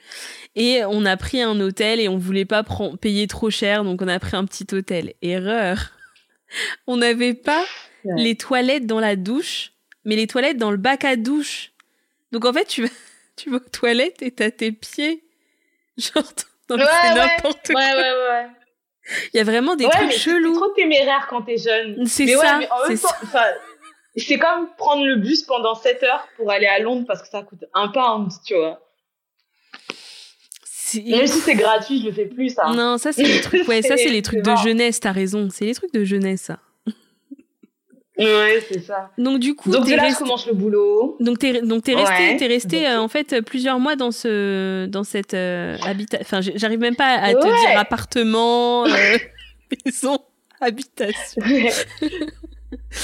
[0.55, 2.65] Et on a pris un hôtel et on voulait pas
[2.99, 5.13] payer trop cher, donc on a pris un petit hôtel.
[5.21, 5.91] Erreur.
[6.87, 7.63] On n'avait pas
[8.03, 9.73] les toilettes dans la douche,
[10.05, 11.71] mais les toilettes dans le bac à douche.
[12.31, 12.89] Donc en fait, tu vas,
[13.35, 15.23] tu vas aux toilettes et t'as tes pieds.
[15.97, 16.23] Genre,
[16.67, 17.81] dans ouais, ouais, n'importe quoi.
[17.81, 18.47] Ouais, ouais, ouais.
[19.33, 20.53] Il y a vraiment des trucs chelous.
[20.53, 22.05] C'est trop téméraire quand t'es jeune.
[22.05, 22.59] C'est ça.
[24.15, 27.41] c'est comme prendre le bus pendant 7 heures pour aller à Londres parce que ça
[27.41, 28.79] coûte un pound, tu vois.
[30.95, 32.69] Même si c'est gratuit, je le fais plus, ça.
[32.69, 35.49] Non, ça, c'est les trucs, ouais, ça, c'est les trucs de jeunesse, t'as raison.
[35.51, 36.59] C'est les trucs de jeunesse, ça.
[38.19, 39.11] Ouais, c'est ça.
[39.17, 41.15] Donc du coup, donc là, je commence le boulot.
[41.21, 45.05] Donc t'es donc t'es resté t'es resté euh, en fait plusieurs mois dans ce dans
[45.05, 46.25] cette euh, habitation.
[46.25, 49.17] Enfin, j'arrive même pas à te dire appartement, euh,
[49.85, 50.19] maison,
[50.59, 51.41] habitation.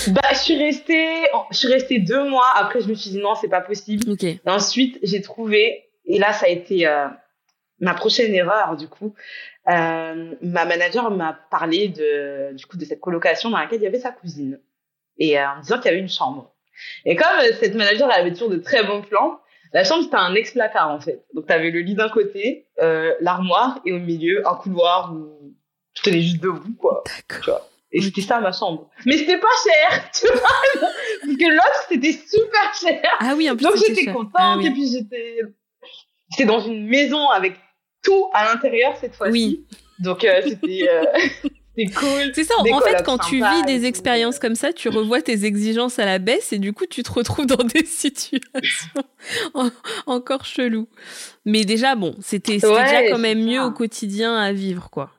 [0.08, 2.48] bah, je suis restée, je suis restée deux mois.
[2.56, 4.12] Après, je me suis dit non, c'est pas possible.
[4.12, 4.42] Okay.
[4.46, 7.08] Et ensuite, j'ai trouvé, et là, ça a été euh,
[7.80, 9.14] ma prochaine erreur du coup.
[9.68, 13.88] Euh, ma manager m'a parlé de du coup de cette colocation dans laquelle il y
[13.88, 14.60] avait sa cousine
[15.18, 16.52] et euh, en disant qu'il y avait une chambre.
[17.06, 19.40] Et comme euh, cette manager elle avait toujours de très bons plans,
[19.74, 21.26] la chambre c'était un ex-placard en fait.
[21.34, 25.54] Donc tu avais le lit d'un côté, euh, l'armoire et au milieu un couloir où
[25.94, 27.04] tu tenais juste debout quoi.
[27.30, 27.70] D'accord.
[27.92, 28.90] Et c'était ça ma chambre.
[29.06, 30.82] Mais c'était pas cher, tu vois.
[31.22, 33.10] Parce que l'autre c'était super cher.
[33.20, 35.42] Ah oui, en plus Donc j'étais contente ah et puis j'étais
[36.32, 37.56] j'étais dans une maison avec
[38.04, 39.32] tout à l'intérieur cette fois-ci.
[39.32, 39.66] Oui.
[40.00, 41.04] Donc euh, c'était euh,
[41.78, 42.32] c'est cool.
[42.34, 42.56] C'est ça.
[42.60, 46.20] En fait, quand tu vis des expériences comme ça, tu revois tes exigences à la
[46.20, 49.04] baisse et du coup, tu te retrouves dans des situations
[50.06, 50.88] encore cheloues.
[51.46, 55.12] Mais déjà, bon, c'était déjà quand même mieux au quotidien à vivre, quoi.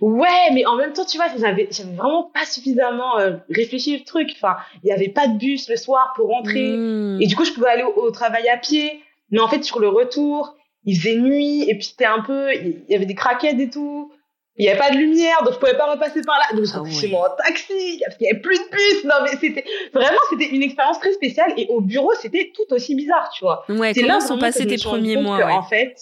[0.00, 4.04] Ouais, mais en même temps, tu vois, j'avais, j'avais vraiment pas suffisamment euh, réfléchi le
[4.04, 4.30] truc.
[4.34, 6.76] Enfin, il y avait pas de bus le soir pour rentrer.
[6.76, 7.20] Hmm.
[7.20, 9.00] Et du coup, je pouvais aller au, travail à pied.
[9.30, 12.84] Mais en fait, sur le retour, il faisait nuit et puis c'était un peu, il
[12.88, 14.10] y avait des craquettes et tout
[14.56, 16.54] il n'y avait pas de lumière, donc je pouvais pas repasser par là.
[16.54, 19.04] Donc je ah chez moi en taxi, parce qu'il n'y avait plus de bus.
[19.04, 21.54] Non, mais c'était vraiment, c'était une expérience très spéciale.
[21.56, 23.64] Et au bureau, c'était tout aussi bizarre, tu vois.
[23.70, 25.96] Ouais, comment sont passés tes premiers mois En fait,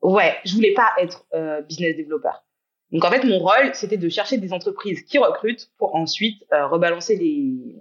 [0.00, 2.42] ouais, je voulais pas être euh, business développeur.
[2.90, 7.16] Donc en fait, mon rôle, c'était de chercher des entreprises qui recrutent pour ensuite rebalancer
[7.16, 7.74] les,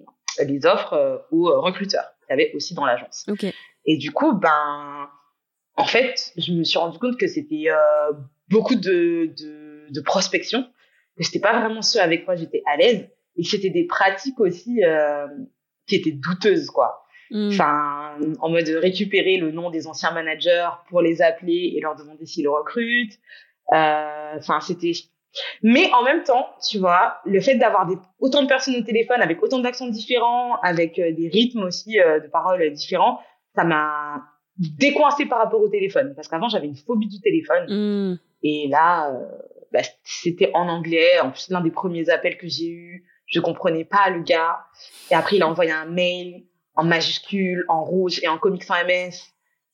[0.44, 3.26] les offres aux recruteurs qu'il y avait aussi dans l'agence.
[3.86, 5.08] Et du coup, ben,
[5.78, 7.68] en fait, je me suis rendu compte que c'était
[8.49, 10.63] beaucoup de, de, de prospection,
[11.17, 14.39] que c'était pas vraiment ce avec quoi j'étais à l'aise et que c'était des pratiques
[14.39, 15.27] aussi euh,
[15.88, 17.01] qui étaient douteuses, quoi.
[17.31, 17.49] Mm.
[17.49, 22.25] Enfin, en mode récupérer le nom des anciens managers pour les appeler et leur demander
[22.25, 23.19] s'ils recrutent.
[23.73, 24.91] Euh, Enfin, c'était.
[25.63, 29.21] Mais en même temps, tu vois, le fait d'avoir des, autant de personnes au téléphone
[29.21, 33.19] avec autant d'accents différents, avec euh, des rythmes aussi euh, de paroles différents,
[33.55, 34.23] ça m'a
[34.58, 36.13] décoincé par rapport au téléphone.
[36.15, 37.65] Parce qu'avant, j'avais une phobie du téléphone.
[37.67, 38.19] Mm.
[38.47, 39.25] Et là, euh,
[39.73, 41.19] bah, c'était en anglais.
[41.19, 44.60] En plus, l'un des premiers appels que j'ai eu, je comprenais pas le gars.
[45.10, 46.43] Et après, il a envoyé un mail
[46.75, 49.12] en majuscule, en rouge et en comics sans MS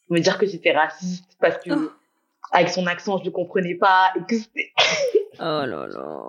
[0.08, 1.92] pour me dire que j'étais raciste parce que Oh.
[2.54, 4.72] avec son accent, je le comprenais pas et que c'était-
[5.40, 6.22] Oh là là.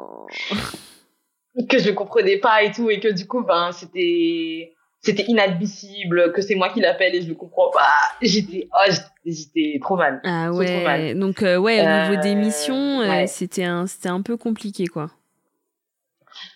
[1.69, 4.75] que je le comprenais pas et tout et que du coup, ben, c'était
[5.05, 7.91] c'était inadmissible que c'est moi qui l'appelle et je le comprends pas.
[8.21, 8.93] J'étais oh,
[9.27, 10.21] j'étais- trop mal.
[10.25, 10.85] Ah trop ouais.
[10.85, 11.19] mal.
[11.19, 13.27] Donc euh, ouais, au niveau des Euh, missions, euh, ouais.
[13.27, 15.11] c'était un, c'était un peu compliqué quoi.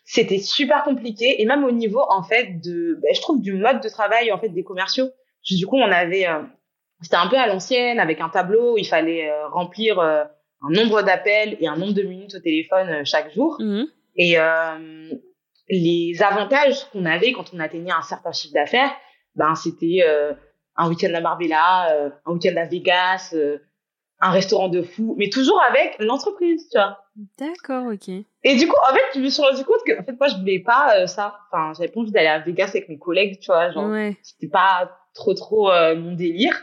[0.05, 3.81] c'était super compliqué et même au niveau en fait de ben, je trouve du mode
[3.83, 5.09] de travail en fait des commerciaux
[5.51, 6.41] du coup on avait euh,
[7.03, 10.29] c'était un peu à l'ancienne avec un tableau où il fallait remplir un
[10.71, 13.87] nombre d'appels et un nombre de minutes au téléphone chaque jour Mhm.
[14.17, 15.11] et euh,
[15.69, 18.91] les avantages qu'on avait quand on atteignait un certain chiffre d'affaires
[19.35, 20.33] ben c'était euh,
[20.77, 23.59] un week-end à Marbella euh, un week-end à Vegas euh,
[24.21, 26.99] un restaurant de fou mais toujours avec l'entreprise tu vois
[27.39, 28.09] D'accord, ok.
[28.11, 30.37] et du coup, en fait, je me suis rendu compte que, en fait, moi, je
[30.37, 31.39] voulais pas euh, ça.
[31.51, 33.71] Enfin, j'avais pas envie d'aller à Vegas avec mes collègues, tu vois.
[33.73, 34.19] Genre, Ouais.
[34.23, 36.63] c'était pas trop, trop euh, mon délire.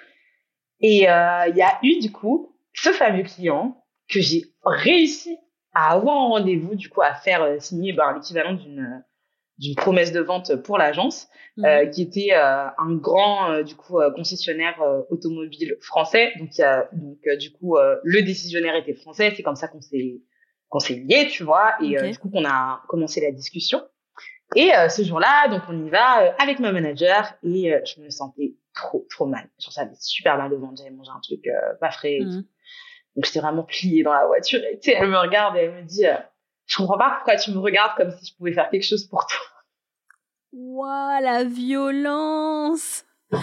[0.80, 5.40] Et euh, il y a eu, du coup, ce fameux client que j'ai réussi
[5.74, 9.00] à avoir en rendez-vous, du coup, à faire euh, signer ben, l'équivalent d'une euh,
[9.60, 11.66] d'une promesse de vente pour l'agence, Mhm.
[11.66, 16.34] euh, qui était euh, un grand, euh, du coup, euh, concessionnaire euh, automobile français.
[16.40, 19.32] Donc, il y a, donc euh, du coup, euh, le décisionnaire était français.
[19.36, 20.22] C'est comme ça qu'on s'est
[20.70, 22.04] qu'on s'est liés, tu vois, et Ok.
[22.04, 23.84] euh, du coup qu'on a commencé la discussion.
[24.56, 28.02] Et euh, ce jour-là, donc on y va euh, avec ma manager et euh, je
[28.02, 29.48] me sentais trop trop mal.
[29.60, 32.14] Genre ça avait super mal au ventre, j'avais mangé un truc euh, pas frais.
[32.16, 32.48] et tout.
[33.16, 34.60] Donc j'étais vraiment pliée dans la voiture.
[34.72, 36.18] Et tu sais, elle me regarde et elle me dit, euh,
[36.66, 39.26] je comprends pas pourquoi tu me regardes comme si je pouvais faire quelque chose pour
[39.28, 39.40] toi.
[40.54, 43.06] Ouah, la violence.
[43.32, 43.42] Donc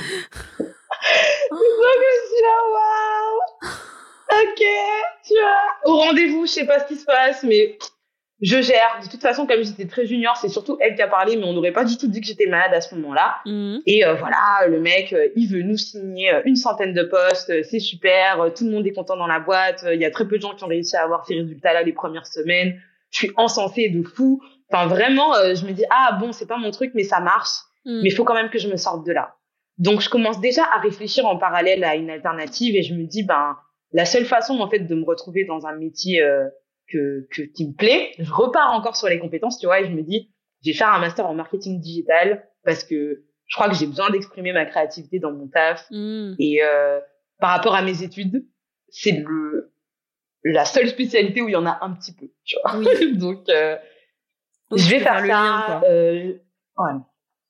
[1.59, 3.41] je suis là, waouh,
[4.43, 4.65] ok,
[5.27, 5.65] tu vois.
[5.85, 7.79] Au rendez-vous, je sais pas ce qui se passe, mais
[8.41, 9.01] je gère.
[9.03, 11.53] De toute façon, comme j'étais très junior, c'est surtout elle qui a parlé, mais on
[11.53, 13.37] n'aurait pas du tout dit que j'étais malade à ce moment-là.
[13.47, 13.81] Mhm.
[13.87, 17.51] Et euh, voilà, le mec, euh, il veut nous signer euh, une centaine de postes,
[17.51, 20.27] euh, c'est super, tout le monde est content dans la boîte, il y a très
[20.27, 22.81] peu de gens qui ont réussi à avoir ces résultats-là les premières semaines.
[23.11, 24.41] Je suis encensée de fou.
[24.73, 27.51] Enfin, vraiment, je me dis, ah bon, c'est pas mon truc, mais ça marche
[27.85, 28.01] Mhm.
[28.03, 29.37] mais il faut quand même que je me sorte de là.
[29.79, 33.23] Donc je commence déjà à réfléchir en parallèle à une alternative et je me dis
[33.23, 33.57] ben
[33.93, 36.45] la seule façon en fait de me retrouver dans un métier euh,
[36.93, 39.91] que, que qui me plaît, je repars encore sur les compétences, tu vois, et je
[39.91, 40.31] me dis
[40.63, 44.11] je vais faire un master en marketing digital parce que je crois que j'ai besoin
[44.11, 46.37] d'exprimer ma créativité dans mon taf Mhm.
[46.39, 47.01] et euh,
[47.39, 48.47] par rapport à mes études,
[48.91, 49.73] c'est le
[50.45, 52.77] la seule spécialité où il y en a un petit peu, tu vois.
[52.79, 53.17] Oui.
[53.19, 53.77] Donc euh,
[54.71, 55.33] Donc, je vais peux faire, le ça.
[55.35, 56.33] lien, euh,
[56.79, 56.93] ouais.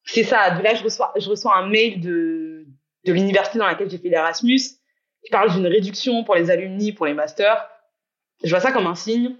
[0.04, 0.50] C'est ça.
[0.56, 2.66] De là, je reçois, je reçois un mail de,
[3.06, 4.58] de l'université dans laquelle j'ai fait l'Erasmus
[5.22, 7.68] qui parle d'une réduction pour les alumni, pour les masters.
[8.44, 9.36] Je vois ça comme un signe.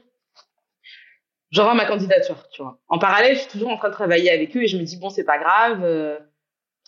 [1.50, 2.78] J'envoie ma candidature, tu vois.
[2.88, 4.96] En parallèle, je suis toujours en train de travailler avec eux et je me dis,
[4.98, 5.82] bon, c'est pas grave.
[5.84, 6.18] euh,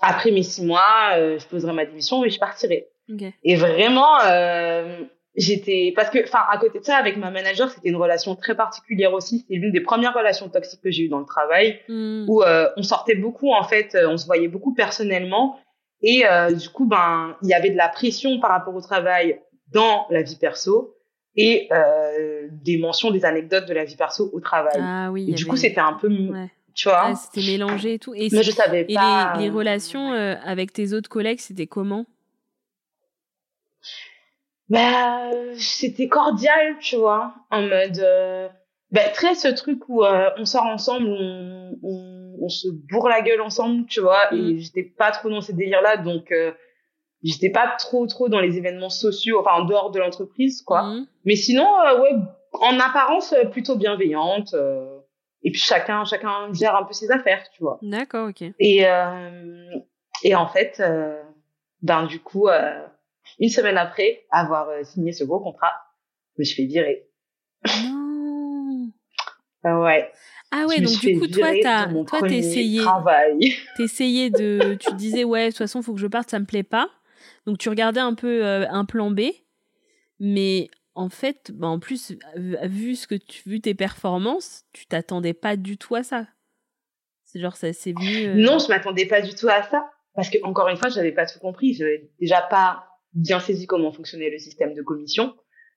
[0.01, 2.89] après mes six mois, euh, je poserai ma démission et je partirai.
[3.45, 5.01] Et vraiment, euh,
[5.37, 8.55] j'étais parce que, enfin, à côté de ça, avec ma manager, c'était une relation très
[8.57, 9.41] particulière aussi.
[9.41, 12.27] C'était l'une des premières relations toxiques que j'ai eues dans le travail, Mhm.
[12.29, 15.59] où euh, on sortait beaucoup en fait, euh, on se voyait beaucoup personnellement,
[16.03, 19.41] et euh, du coup, ben, il y avait de la pression par rapport au travail
[19.73, 20.95] dans la vie perso
[21.37, 24.75] et euh, des mentions, des anecdotes de la vie perso au travail.
[24.79, 25.31] Ah oui.
[25.31, 26.51] et du avait- coup, c'était un peu, Ouais.
[26.75, 27.15] tu vois.
[27.15, 28.15] C'était mélangé et tout.
[28.15, 29.35] Et, mais je savais et pas.
[29.39, 32.05] les, les relations euh, avec tes autres collègues, c'était comment?
[34.69, 38.49] Bah, c'était cordial, tu vois, en mode, euh,
[38.91, 43.21] bah, très ce truc où euh, on sort ensemble, on, on, on se bourre la
[43.21, 44.39] gueule ensemble, tu vois, Mhm.
[44.39, 46.33] et j'étais pas trop dans ces délires-là, donc
[47.23, 50.83] j'étais pas trop trop dans les événements sociaux, enfin en dehors de l'entreprise, quoi.
[50.83, 51.07] Mhm.
[51.25, 52.15] Mais sinon, euh, ouais,
[52.53, 54.99] en apparence euh, plutôt bienveillante, euh,
[55.43, 57.79] et puis chacun chacun gère un peu ses affaires, tu vois.
[57.83, 58.43] D'accord, ok.
[58.59, 59.71] Et, euh,
[60.25, 61.21] et en fait, euh,
[61.81, 62.49] ben du coup,
[63.39, 65.73] une semaine après avoir signé ce gros contrat,
[66.37, 67.09] je me suis fait virer.
[67.85, 68.91] Non.
[69.65, 70.11] ouais.
[70.55, 72.85] Ah ouais, Je me donc du coup, toi, t'as, toi, t'essayais,
[73.79, 76.63] t'essayais de, tu disais ouais, de toute façon, faut que je parte, ça me plaît
[76.63, 76.91] pas.
[77.47, 79.23] Donc tu regardais un peu euh, un plan B,
[80.21, 84.87] mais en fait, bah, en plus, vu- vu ce que tu, vu tes performances, tu
[84.87, 86.27] t'attendais pas du tout à ça.
[87.25, 88.27] C'est genre ça, c'est venu.
[88.27, 89.91] euh, Non, je m'attendais pas du tout à ça.
[90.15, 91.73] Parce que, encore une fois, j'avais pas tout compris.
[91.73, 95.35] J'avais déjà pas bien saisi comment fonctionnait le système de commission.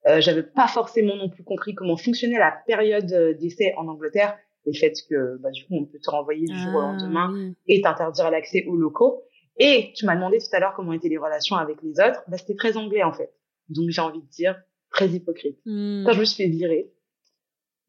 [0.07, 4.37] Euh, j'avais pas forcément non plus compris comment fonctionnait la période euh, d'essai en Angleterre
[4.65, 6.91] et le fait que, bah, du coup, on peut te renvoyer du jour au ah,
[6.91, 7.55] lendemain oui.
[7.67, 9.23] et t'interdire l'accès aux locaux.
[9.57, 12.21] Et tu m'as demandé tout à l'heure comment étaient les relations avec les autres.
[12.27, 13.33] Bah, c'était très anglais, en fait.
[13.69, 15.59] Donc, j'ai envie de dire très hypocrite.
[15.65, 16.03] Hmm.
[16.05, 16.91] Quand je me suis fait virer,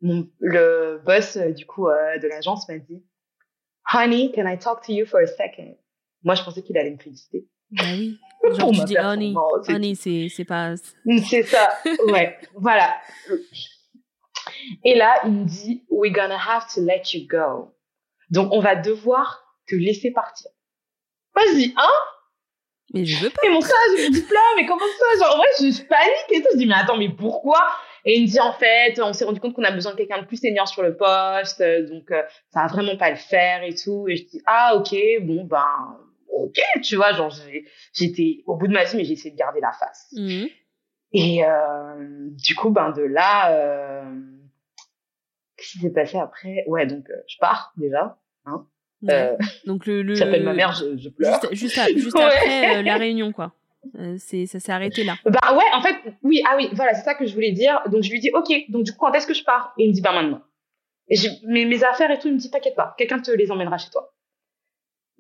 [0.01, 3.05] mon, le boss, euh, du coup, euh, de l'agence m'a dit,
[3.93, 5.77] Honey, can I talk to you for a second?
[6.23, 7.47] Moi, je pensais qu'il allait me féliciter.
[7.71, 8.19] Bah oui.
[8.43, 9.35] Pour Genre tu dis honey,
[9.69, 10.75] honey, c'est c'est pas.
[11.29, 11.69] C'est ça,
[12.09, 12.95] ouais, voilà.
[14.85, 17.75] Et là, il me dit, we're gonna have to let you go.
[18.31, 20.51] Donc, on va devoir te laisser partir.
[21.37, 21.91] Moi, je dis, hein?
[22.95, 23.43] Mais je veux pas.
[23.45, 25.25] Et mon stage, mon diplôme, mais comment ça?
[25.27, 26.49] Genre, ouais, je, je panique et tout.
[26.53, 27.61] Je dis, mais attends, mais pourquoi?
[28.05, 30.23] Et il me dit, en fait, on s'est rendu compte qu'on a besoin de quelqu'un
[30.23, 33.65] de plus senior sur le poste, euh, donc euh, ça va vraiment pas le faire
[33.65, 34.07] et tout.
[34.09, 37.35] Et je dis, ah, ok, bon, ben, ok, tu vois, genre,
[37.93, 40.07] j'étais au bout de ma vie, mais j'ai essayé de garder la face.
[40.13, 40.49] Mhm.
[41.13, 44.05] Et euh, du coup, ben de là, euh,
[45.57, 46.63] qu'est-ce qui s'est passé après?
[46.69, 48.19] Ouais, donc je pars déjà.
[48.45, 48.67] Hein.
[49.03, 49.13] Ouais.
[49.13, 51.41] Euh, Donc le, le J'appelle ma mère, je, je pleure.
[51.51, 52.25] juste, juste, à- juste Ouais.
[52.25, 53.53] après euh, la réunion quoi.
[53.99, 55.15] Euh, c'est ça s'est arrêté là.
[55.27, 57.81] Bah ouais, en fait, oui, ah oui, voilà, c'est ça que je voulais dire.
[57.91, 59.73] Donc je lui dis, ok, donc du coup, quand est-ce que je pars?
[59.79, 60.41] Et il me dit, bah maintenant.
[61.09, 63.51] Et j'ai mes, mes affaires et tout, il me dit, t'inquiète pas, quelqu'un te les
[63.53, 64.13] emmènera chez toi.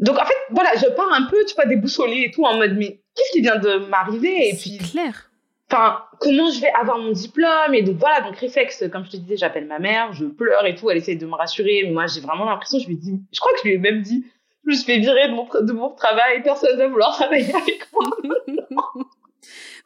[0.01, 2.77] Donc en fait, voilà, je pars un peu, tu vois, déboussolée et tout, en mode,
[2.77, 4.49] mais qu'est-ce qui vient de m'arriver?
[4.49, 5.31] Et C'est puis, clair.
[5.70, 9.16] Enfin, comment je vais avoir mon diplôme Et donc voilà, donc réflexe, comme je te
[9.16, 12.07] disais, j'appelle ma mère, je pleure et tout, elle essaye de me rassurer, mais moi
[12.07, 14.24] j'ai vraiment l'impression, je lui dis, je crois que je lui ai même dit,
[14.64, 17.88] je me suis fait virer de mon, de mon travail, personne va vouloir travailler avec
[17.92, 18.05] moi.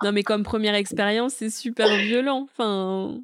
[0.02, 2.46] non mais comme première expérience c'est super violent.
[2.50, 3.20] Enfin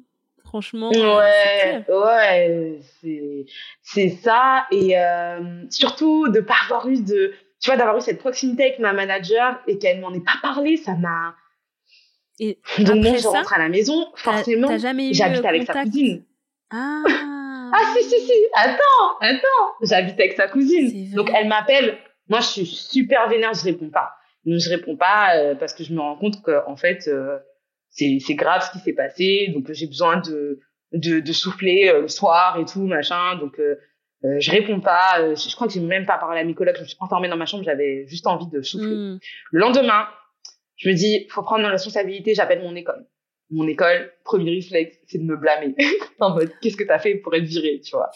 [0.47, 0.89] franchement.
[0.89, 3.45] Ouais, ouais, c'est
[3.81, 8.19] c'est ça et euh, surtout de pas avoir eu de, tu vois, d'avoir eu cette
[8.19, 11.35] proximité avec ma manager et qu'elle m'en ait pas parlé, ça m'a.
[12.39, 16.23] Et Donc moi, je ça, rentre à la maison, forcément, j'habite avec sa cousine.
[16.69, 17.03] Ah.
[17.73, 21.13] Ah si si si, attends, attends, j'habite avec sa cousine.
[21.13, 21.97] Donc elle m'appelle,
[22.29, 24.11] moi je suis super vénère, je réponds pas.
[24.45, 27.37] Donc je réponds pas euh, parce que je me rends compte que en fait euh,
[27.89, 30.59] c'est grave ce qui s'est passé, donc j'ai besoin de
[30.93, 33.35] de, de souffler euh, le soir et tout machin.
[33.35, 33.75] Donc euh,
[34.23, 35.19] euh, je réponds pas.
[35.19, 36.75] euh, je, je crois que j'ai même pas parlé à mes collègues.
[36.77, 38.95] Je me suis enfermée dans ma chambre, j'avais juste envie de souffler.
[38.95, 39.19] Hmm.
[39.51, 40.07] Le lendemain,
[40.77, 43.05] je me dis, faut prendre nos responsabilités, j'appelle mon école.
[43.49, 45.75] Mon école, premier réflexe, c'est de me blâmer.
[46.19, 48.09] en mode, qu'est-ce que t'as fait pour être virée, tu vois?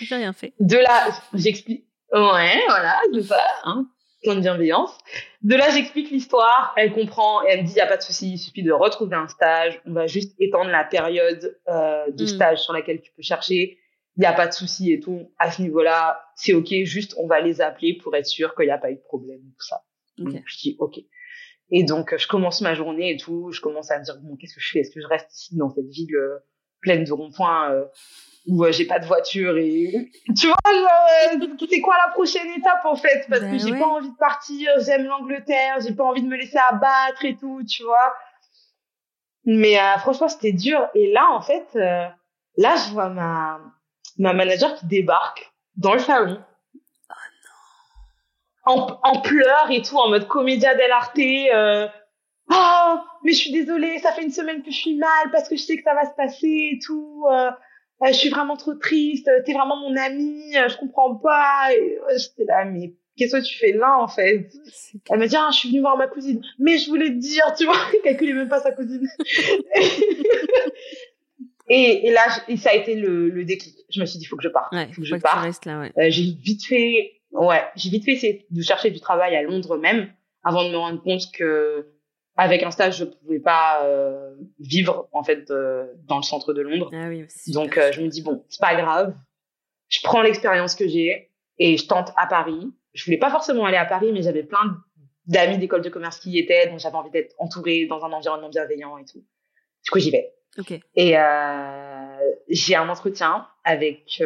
[0.00, 0.52] J'ai rien fait.
[0.60, 1.86] De là, j'explique.
[2.12, 3.86] Ouais, voilà, c'est ça, hein.
[4.22, 4.96] Plein de bienveillance.
[5.42, 8.32] De là, j'explique l'histoire, elle comprend et elle me dit, y a pas de souci,
[8.32, 12.28] il suffit de retrouver un stage, on va juste étendre la période euh, de Mm.
[12.28, 13.78] stage sur laquelle tu peux chercher.
[14.16, 15.30] Il y a pas de souci et tout.
[15.38, 18.70] À ce niveau-là, c'est ok, juste on va les appeler pour être sûr qu'il n'y
[18.72, 19.82] a pas eu de problème, tout ça.
[20.16, 20.98] Donc, je dis ok.
[21.70, 23.50] Et donc, je commence ma journée et tout.
[23.52, 24.80] Je commence à me dire, bon, qu'est-ce que je fais?
[24.80, 26.38] Est-ce que je reste ici dans cette ville euh,
[26.80, 27.84] pleine de ronds-points euh,
[28.46, 32.48] où euh, j'ai pas de voiture et tu vois, genre, euh, c'est quoi la prochaine
[32.56, 33.26] étape en fait?
[33.28, 33.78] Parce Ben que j'ai ouais.
[33.78, 34.70] pas envie de partir.
[34.84, 35.78] J'aime l'Angleterre.
[35.80, 38.14] J'ai pas envie de me laisser abattre et tout, tu vois.
[39.44, 40.88] Mais euh, franchement, c'était dur.
[40.94, 42.06] Et là, en fait, euh,
[42.56, 43.60] là, je vois ma
[44.18, 46.40] ma manager qui débarque dans le salon
[48.66, 51.18] en, en pleurs et tout, en mode comédia dell'arte.
[51.18, 51.86] Euh,
[52.52, 55.56] oh, mais je suis désolée, ça fait une semaine que je suis mal parce que
[55.56, 57.24] je sais que ça va se passer et tout.
[57.30, 57.50] Euh,
[58.02, 59.30] euh, je suis vraiment trop triste.
[59.46, 60.54] T'es vraiment mon amie.
[60.56, 61.68] euh, Je comprends pas.
[61.72, 64.50] Et, euh, J'étais là, mais qu'est-ce que tu fais là en fait?
[65.10, 66.42] Elle me dit, ah, je suis venue voir ma cousine.
[66.58, 69.08] Mais je voulais te dire, tu vois, calculez même pas sa cousine.
[71.68, 72.22] et, et là,
[72.58, 73.74] ça a été le, le déclic.
[73.90, 74.72] Je me suis dit, il faut que je parte.
[74.72, 75.44] Ouais, faut que je pas que tu parte.
[75.44, 75.92] restes là, ouais.
[75.98, 79.76] Euh, j'ai vite fait, ouais, j'ai vite fait essayer de chercher du travail à Londres
[79.76, 80.10] même,
[80.42, 81.92] avant de me rendre compte que
[82.36, 86.60] avec un stage, je pouvais pas euh, vivre en fait euh, dans le centre de
[86.60, 86.90] Londres.
[86.92, 89.14] Ah oui, Donc euh, je me dis bon, c'est pas grave,
[89.88, 92.72] je prends l'expérience que j'ai et je tente à Paris.
[92.92, 94.78] Je voulais pas forcément aller à Paris, mais j'avais plein
[95.26, 98.48] d'amis d'école de commerce qui y étaient, donc j'avais envie d'être entourée dans un environnement
[98.48, 99.24] bienveillant et tout.
[99.84, 100.32] Du coup j'y vais.
[100.94, 104.22] Et euh, j'ai un entretien avec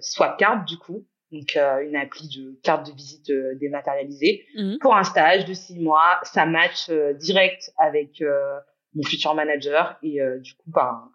[0.00, 4.78] Swapcard, du coup, donc euh, une appli de carte de visite euh, dématérialisée, Mhm.
[4.80, 6.20] pour un stage de six mois.
[6.22, 8.58] Ça match euh, direct avec euh,
[8.94, 11.10] mon futur manager et euh, du coup, ben,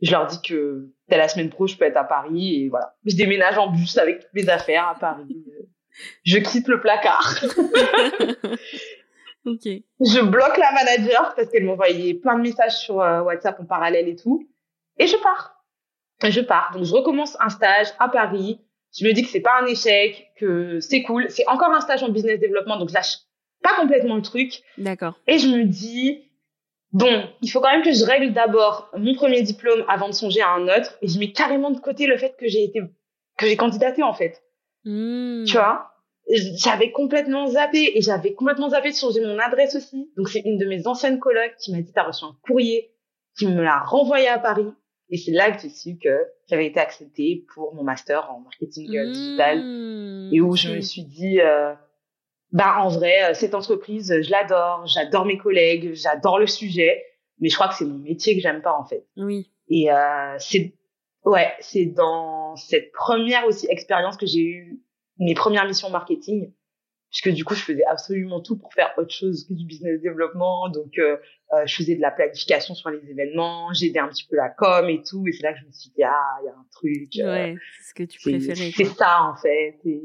[0.00, 2.94] Je leur dis que dès la semaine pro, je peux être à Paris et voilà.
[3.04, 5.44] Je déménage en bus avec toutes mes affaires à Paris.
[6.24, 7.36] Je quitte le placard.
[9.46, 9.62] ok.
[9.64, 14.08] Je bloque la manager parce qu'elle m'envoyait plein de messages sur euh, WhatsApp en parallèle
[14.08, 14.48] et tout.
[14.98, 15.62] Et je pars.
[16.22, 16.70] Je pars.
[16.74, 18.60] Donc, je recommence un stage à Paris.
[18.96, 21.26] Je me dis que c'est pas un échec, que c'est cool.
[21.28, 23.18] C'est encore un stage en business développement, donc je lâche
[23.62, 24.62] pas complètement le truc.
[24.78, 25.18] D'accord.
[25.26, 26.30] Et je me dis,
[26.92, 30.42] bon, il faut quand même que je règle d'abord mon premier diplôme avant de songer
[30.42, 30.96] à un autre.
[31.02, 32.80] Et je mets carrément de côté le fait que j'ai été,
[33.38, 34.42] que j'ai candidaté, en fait.
[34.84, 35.44] Mmh.
[35.46, 35.90] Tu vois?
[36.28, 40.10] J'avais complètement zappé et j'avais complètement zappé de changer mon adresse aussi.
[40.16, 42.94] Donc c'est une de mes anciennes colocs qui m'a dit t'as reçu un courrier
[43.36, 44.66] qui me l'a renvoyé à Paris.
[45.10, 48.96] Et c'est là que j'ai su que j'avais été acceptée pour mon master en marketing
[48.96, 49.62] euh, digital
[50.24, 50.34] Mmh.
[50.34, 51.74] et où je me suis dit euh,
[52.52, 57.04] bah en vrai euh, cette entreprise je l'adore, j'adore mes collègues, j'adore le sujet,
[57.38, 59.06] mais je crois que c'est mon métier que j'aime pas en fait.
[59.16, 59.50] Oui.
[59.68, 60.74] Et euh, c'est
[61.24, 64.80] ouais, c'est dans cette première aussi expérience que j'ai eu
[65.18, 66.52] mes premières missions marketing,
[67.14, 70.68] puisque du coup je faisais absolument tout pour faire autre chose que du business développement.
[70.68, 71.16] Donc euh,
[71.52, 74.88] euh, je faisais de la planification sur les événements, j'aidais un petit peu la com
[74.90, 75.24] et tout.
[75.28, 77.08] Et c'est là que je me suis dit ah il y a un truc.
[77.20, 78.72] euh, Ouais, c'est ce que tu préférais.
[78.76, 79.78] c'est ça en fait.
[79.84, 80.02] Et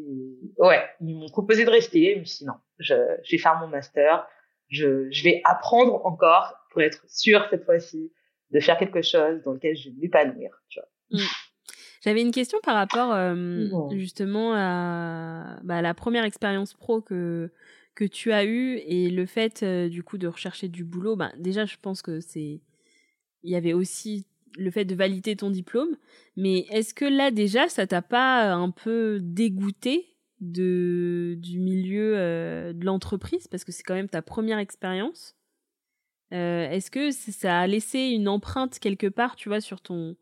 [0.59, 2.93] ouais, ils m'ont proposé de rester, mais sinon je,
[3.23, 4.27] je vais faire mon master.
[4.67, 8.11] Je, je vais apprendre encore pour être sûre cette fois-ci
[8.51, 10.51] de faire quelque chose dans lequel je vais m'épanouir.
[10.69, 11.19] Tu vois.
[12.01, 13.89] J'avais une question par rapport euh, Bon.
[13.91, 17.51] justement à, bah, à la première expérience pro que
[17.95, 21.17] que tu as eue et le fait euh, du coup de rechercher du boulot.
[21.17, 22.61] Bah, déjà, je pense que c'est
[23.43, 24.25] il y avait aussi
[24.57, 25.95] le fait de valider ton diplôme,
[26.37, 30.05] mais est-ce que là déjà ça t'a pas un peu dégoûté
[30.39, 33.47] de du milieu euh, de l'entreprise?
[33.49, 35.35] Parce que c'est quand même ta première expérience.
[36.31, 40.15] Euh, est-ce que ça a laissé une empreinte quelque part, tu vois, sur ton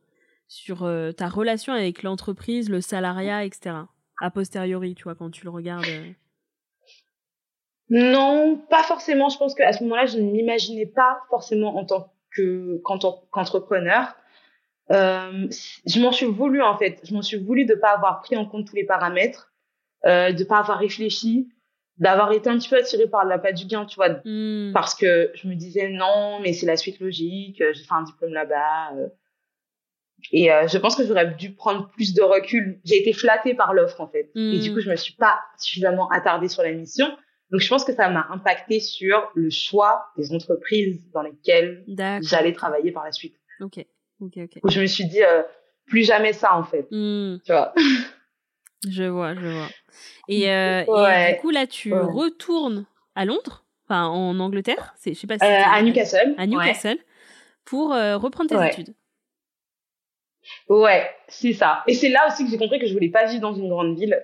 [0.48, 3.76] sur euh, ta relation avec l'entreprise, le salariat, etc.
[4.22, 5.86] A posteriori, tu vois, quand tu le regardes.
[5.88, 6.12] euh.
[7.90, 9.30] Non, pas forcément.
[9.30, 12.82] Je pense qu'à ce moment-là, je ne m'imaginais pas forcément en tant que
[13.32, 14.16] qu'entrepreneur.
[14.92, 15.48] Euh,
[15.86, 17.00] je m'en suis voulu en fait.
[17.04, 19.54] Je m'en suis voulu de pas avoir pris en compte tous les paramètres,
[20.06, 21.50] euh, de pas avoir réfléchi,
[21.98, 24.72] d'avoir été un petit peu attirée par la du gain, tu vois, Hmm.
[24.74, 27.58] parce que je me disais non, mais c'est la suite logique.
[27.72, 28.94] J'ai fait un diplôme là-bas.
[28.98, 29.08] euh.
[30.32, 32.80] Et euh, je pense que j'aurais dû prendre plus de recul.
[32.84, 34.32] J'ai été flattée par l'offre en fait.
[34.36, 34.74] Et du Mm.
[34.74, 37.08] coup, je me suis pas suffisamment attardée sur la mission.
[37.52, 41.84] Donc, je pense que ça m'a impacté sur le choix des entreprises dans lesquelles
[42.22, 43.36] j'allais travailler par la suite.
[43.62, 43.86] Ok.
[44.20, 44.34] Ok.
[44.38, 44.60] Ok.
[44.64, 45.44] Où je me suis dit euh,
[45.86, 46.88] plus jamais ça en fait.
[46.92, 47.38] Hmm.
[47.46, 47.74] Tu vois.
[48.88, 49.70] Je vois, je vois.
[50.28, 50.82] Et, euh,
[51.30, 52.00] et du coup là, tu Ouais.
[52.00, 54.94] retournes à Londres, enfin en Angleterre.
[54.98, 56.36] C'est, je sais pas si Euh, à Newcastle.
[56.38, 56.98] à Newcastle
[57.66, 58.94] pour reprendre tes études.
[60.70, 61.84] Ouais, c'est ça.
[61.88, 63.98] Et c'est là aussi que j'ai compris que je voulais pas vivre dans une grande
[63.98, 64.22] ville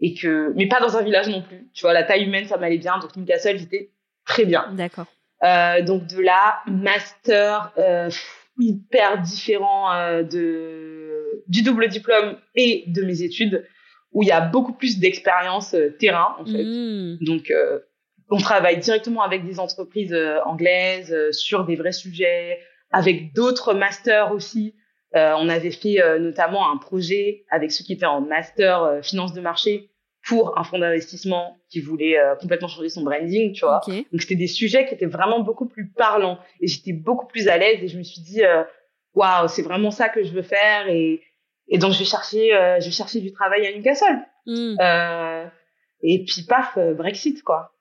[0.00, 1.68] et que, mais pas dans un village non plus.
[1.72, 2.98] Tu vois, la taille humaine, ça m'allait bien.
[2.98, 3.90] Donc Newcastle, j'étais
[4.26, 4.72] très bien.
[4.72, 5.06] D'accord.
[5.44, 8.10] Euh, donc de là, master euh,
[8.58, 13.66] hyper différent euh, de du double diplôme et de mes études,
[14.12, 16.62] où il y a beaucoup plus d'expérience terrain en fait.
[16.62, 17.16] Hmm.
[17.20, 17.52] Donc
[18.30, 22.60] on travaille directement avec des entreprises anglaises sur des vrais sujets,
[22.90, 24.74] avec d'autres masters aussi.
[25.14, 29.02] Euh, on avait fait euh, notamment un projet avec ceux qui étaient en master euh,
[29.02, 29.90] finance de marché
[30.26, 33.80] pour un fonds d'investissement qui voulait complètement changer son branding, tu vois.
[33.88, 37.58] Donc c'était des sujets qui étaient vraiment beaucoup plus parlants et j'étais beaucoup plus à
[37.58, 38.40] l'aise et je me suis dit
[39.14, 41.22] waouh c'est vraiment ça que je veux faire et
[41.66, 44.20] et donc je vais chercher je vais chercher du travail à Newcastle.
[44.48, 45.44] Euh,
[46.04, 47.72] et puis paf Brexit quoi.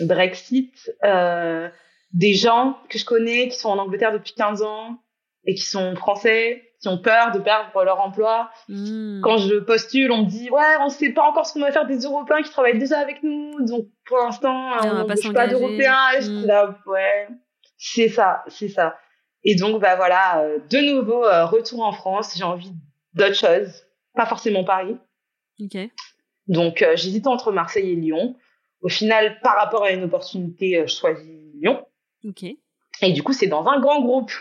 [0.00, 0.92] Brexit
[2.12, 4.98] des gens que je connais qui sont en Angleterre depuis 15 ans
[5.44, 9.20] et qui sont français qui ont peur de perdre leur emploi Hmm.
[9.22, 11.86] quand je postule, on me dit ouais, on sait pas encore ce qu'on va faire
[11.86, 15.32] des Européens qui travaillent déjà avec nous, donc pour l'instant, on va on pas n'embauche
[15.32, 16.18] pas d'Européens.
[16.18, 16.22] Mm.
[16.22, 17.28] suis là, ouais,
[17.76, 18.96] c'est ça, c'est ça.
[19.44, 22.34] Et donc bah voilà, euh, de nouveau euh, retour en France.
[22.36, 22.72] J'ai envie
[23.14, 23.84] d'autre chose,
[24.14, 24.96] pas forcément Paris.
[25.60, 25.76] Ok.
[26.46, 28.36] Donc euh, j'hésite entre Marseille et Lyon.
[28.82, 31.84] Au final, par rapport à une opportunité, euh, je choisis Lyon.
[32.24, 32.44] Ok.
[33.02, 34.32] Et du coup, c'est dans un grand groupe.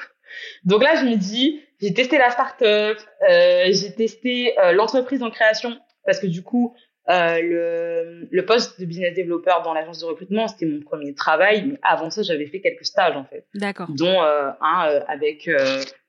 [0.66, 2.98] Donc là, je me dis, j'ai testé la start-up,
[3.30, 6.76] euh, j'ai testé euh, l'entreprise en création, parce que du coup,
[7.10, 11.66] euh, le, le poste de business developer dans l'agence de recrutement, c'était mon premier travail.
[11.66, 13.88] Mais avant ça, j'avais fait quelques stages, en fait, D'accord.
[13.90, 15.50] dont un avec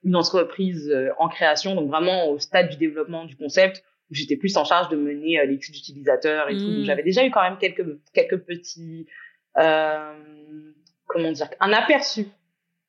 [0.04, 4.56] une entreprise en création, donc vraiment au stade du développement du concept, où j'étais plus
[4.56, 6.66] en charge de mener l'étude utilisateur et tout.
[6.66, 9.06] Donc j'avais déjà eu quand même quelques, quelques petits...
[11.06, 12.26] Comment dire Un aperçu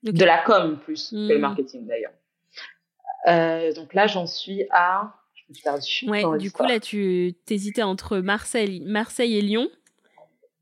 [0.03, 1.41] De la com plus que le Mm.
[1.41, 3.73] marketing d'ailleurs.
[3.75, 5.13] donc là, j'en suis à.
[5.33, 6.09] Je me suis perdue.
[6.09, 9.69] Ouais, du coup, là, tu t'hésitais entre Marseille, Marseille et Lyon.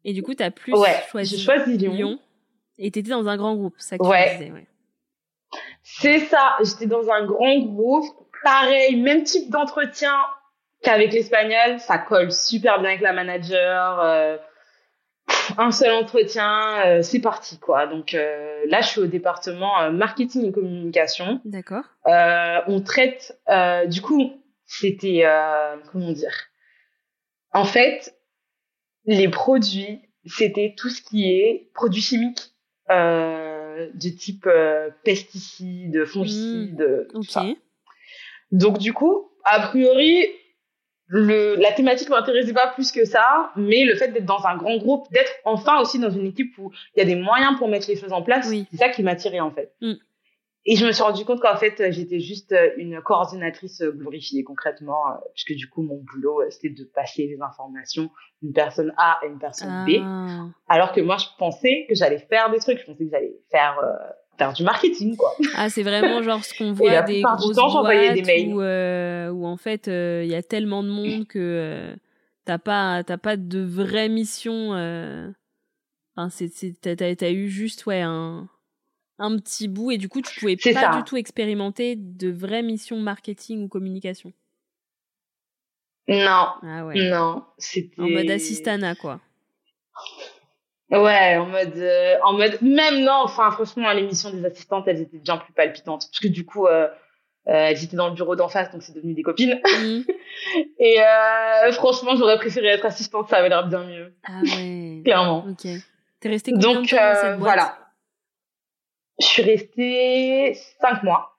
[0.04, 0.74] Et du coup, tu as plus
[1.12, 1.94] choisi, choisi Lyon.
[1.94, 2.20] Lyon.
[2.78, 4.32] Et tu étais dans un grand groupe, ça que ouais.
[4.32, 4.68] tu disais, ouais.
[5.84, 8.06] C'est ça, j'étais dans un grand groupe.
[8.44, 10.14] Pareil, même type d'entretien
[10.82, 14.00] qu'avec l'espagnol, ça colle super bien avec la manager.
[14.00, 14.38] Euh,
[15.58, 17.88] un seul entretien, euh, c'est parti quoi.
[17.88, 21.42] Donc euh, là, je suis au département marketing et communication.
[21.46, 21.84] D'accord.
[22.06, 23.40] on traite,
[23.88, 24.34] du coup,
[24.66, 25.26] c'était
[25.92, 26.36] comment dire?
[27.52, 28.16] En fait,
[29.06, 32.54] les produits, c'était tout ce qui est produits chimiques
[32.90, 34.48] de type
[35.04, 37.22] pesticides, fongicides, mmh.
[37.22, 37.58] tout
[38.52, 40.28] Donc du coup, a priori,
[41.12, 44.78] le, la thématique m'intéressait pas plus que ça, mais le fait d'être dans un grand
[44.78, 47.88] groupe, d'être enfin aussi dans une équipe où il y a des moyens pour mettre
[47.90, 49.74] les choses en place, c'est ça qui m'attirait en fait.
[49.82, 49.94] Mm.
[50.66, 55.16] Et je me suis rendu compte qu'en fait, j'étais juste une coordinatrice glorifiée concrètement, euh,
[55.34, 58.12] puisque du coup, mon boulot, euh, c'était de passer les informations
[58.44, 59.94] d'une personne A à une personne B.
[60.04, 60.46] Ah.
[60.68, 63.80] Alors que moi, je pensais que j'allais faire des trucs, je pensais que j'allais faire
[63.80, 63.96] euh,
[64.40, 65.36] faire du marketing, quoi.
[65.56, 68.54] Ah, c'est vraiment genre ce qu'on voit des grosses temps, boîtes des mails.
[68.54, 71.96] Où, euh, où, en fait euh, il y a tellement de monde que euh,
[72.46, 74.74] t'as pas t'as pas de vraie mission.
[74.74, 75.30] Euh...
[76.16, 76.50] Enfin, c'est
[76.82, 78.50] t'as as eu juste ouais un
[79.20, 82.98] un petit bout et du coup tu pouvais pas du tout expérimenter de vraies missions
[82.98, 84.34] marketing ou communication.
[86.08, 86.48] Non.
[86.64, 87.10] Ah ouais.
[87.10, 89.20] Non, c'était en mode assistana quoi.
[90.92, 95.20] Ouais, en mode, euh, en mode, même non, enfin, franchement, l'émission des assistantes, elles étaient
[95.20, 96.08] bien plus palpitantes.
[96.10, 96.88] Parce que du coup, euh,
[97.48, 99.60] euh, elles étaient dans le bureau d'en face, donc c'est devenu des copines.
[99.80, 100.06] Mhm.
[100.80, 104.16] Et euh, franchement, j'aurais préféré être assistante, ça avait l'air bien mieux.
[104.24, 105.02] Ah ouais.
[105.04, 105.46] Clairement.
[105.50, 105.68] Ok.
[106.20, 107.40] T'es restée combien donc, de temps dans cette boîte?
[107.40, 107.78] voilà.
[109.20, 111.38] Je suis restée cinq mois.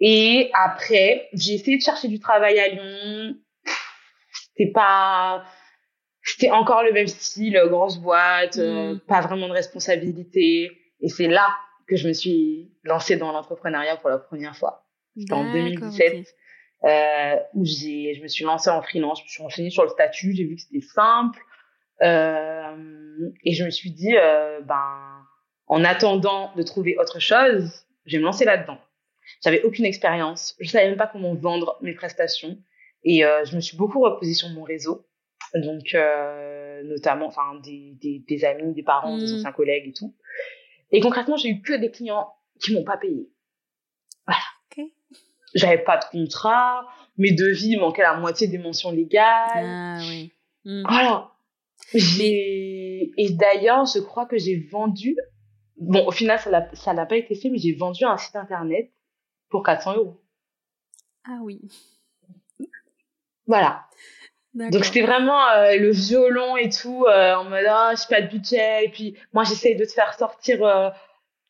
[0.00, 3.36] Et après, j'ai essayé de chercher du travail à Lyon.
[4.32, 5.44] C'était pas
[6.22, 9.00] c'était encore le même style, euh, grosse boîte, euh, mm.
[9.00, 10.70] pas vraiment de responsabilité.
[11.00, 11.48] Et c'est là
[11.88, 14.86] que je me suis lancée dans l'entrepreneuriat pour la première fois.
[15.16, 16.26] C'était en 2017
[16.84, 19.20] euh, où j'ai, je me suis lancée en freelance.
[19.20, 21.40] Je me suis renseignée sur le statut, j'ai vu que c'était simple.
[22.02, 25.24] Euh, et je me suis dit, euh, ben,
[25.66, 28.78] en attendant de trouver autre chose, je vais me lancer là-dedans.
[29.44, 32.58] J'avais aucune expérience, je savais même pas comment vendre mes prestations.
[33.04, 35.04] Et je me suis beaucoup reposée sur mon réseau
[35.54, 39.36] donc euh, notamment enfin des, des, des, amis, des parents, des mmh.
[39.36, 40.14] anciens collègues et tout.
[40.90, 43.30] Et concrètement, j'ai eu que des clients qui m'ont pas payé.
[44.26, 44.42] Voilà.
[44.70, 44.94] Okay.
[45.54, 46.86] J'avais pas de contrat,
[47.18, 49.64] mes devis manquaient la moitié des mentions légales.
[49.64, 50.32] Ah oui.
[50.64, 50.82] Mmh.
[50.88, 51.32] Voilà.
[51.94, 55.16] J'ai et d'ailleurs, je crois que j'ai vendu.
[55.76, 56.38] Bon, au final,
[56.72, 58.92] ça n'a pas été fait, mais j'ai vendu un site internet
[59.48, 60.22] pour 400 euros.
[61.24, 61.60] Ah oui.
[63.46, 63.86] Voilà.
[64.54, 68.28] Donc c'était vraiment euh, le violon et tout euh, en mode ah j'ai pas de
[68.28, 68.84] budget.
[68.84, 70.90] Et puis moi j'essaye de te faire sortir euh,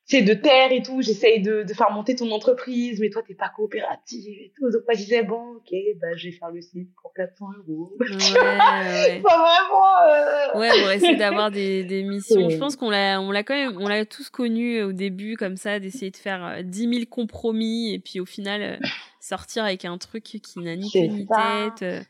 [0.09, 1.03] tu sais de terre et tout.
[1.03, 3.01] J'essaye de, de faire monter ton entreprise.
[3.01, 4.71] Mais toi t'es pas coopérative et tout.
[4.71, 7.93] Donc moi je disais bon ok bah je vais faire le site pour 400 euros.
[8.01, 9.21] Ouais, ouais.
[9.21, 12.51] pas vraiment ouais on va essayer d'avoir des, des missions.
[12.51, 15.57] Je pense qu'on l'a on l'a quand même on l'a tous connu au début comme
[15.57, 18.79] ça d'essayer de faire 10 000 compromis et puis au final
[19.19, 22.07] sortir avec un truc qui n'a ni queue ni tête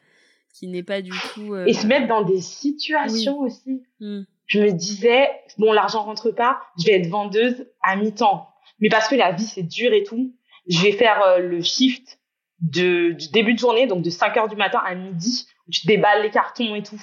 [0.53, 1.55] qui n'est pas du tout.
[1.55, 3.83] Euh, et se mettre dans des situations aussi.
[4.01, 4.23] Hmm.
[4.47, 5.29] Je me disais,
[5.59, 8.49] bon, l'argent rentre pas, je vais être vendeuse à mi-temps.
[8.81, 10.35] Mais parce que la vie, c'est dur et tout,
[10.69, 12.19] je vais faire euh, le shift
[12.61, 15.87] de, du début de journée, donc de 5 heures du matin à midi, où tu
[15.87, 17.01] déballes les cartons et tout.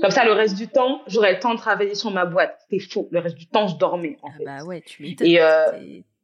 [0.00, 2.58] Comme ça, le reste du temps, j'aurais le temps de travailler sur ma boîte.
[2.62, 3.08] C'était faux.
[3.10, 4.44] Le reste du temps, je dormais, en ah fait.
[4.44, 5.06] Bah ouais, tu.
[5.20, 5.66] Et, euh,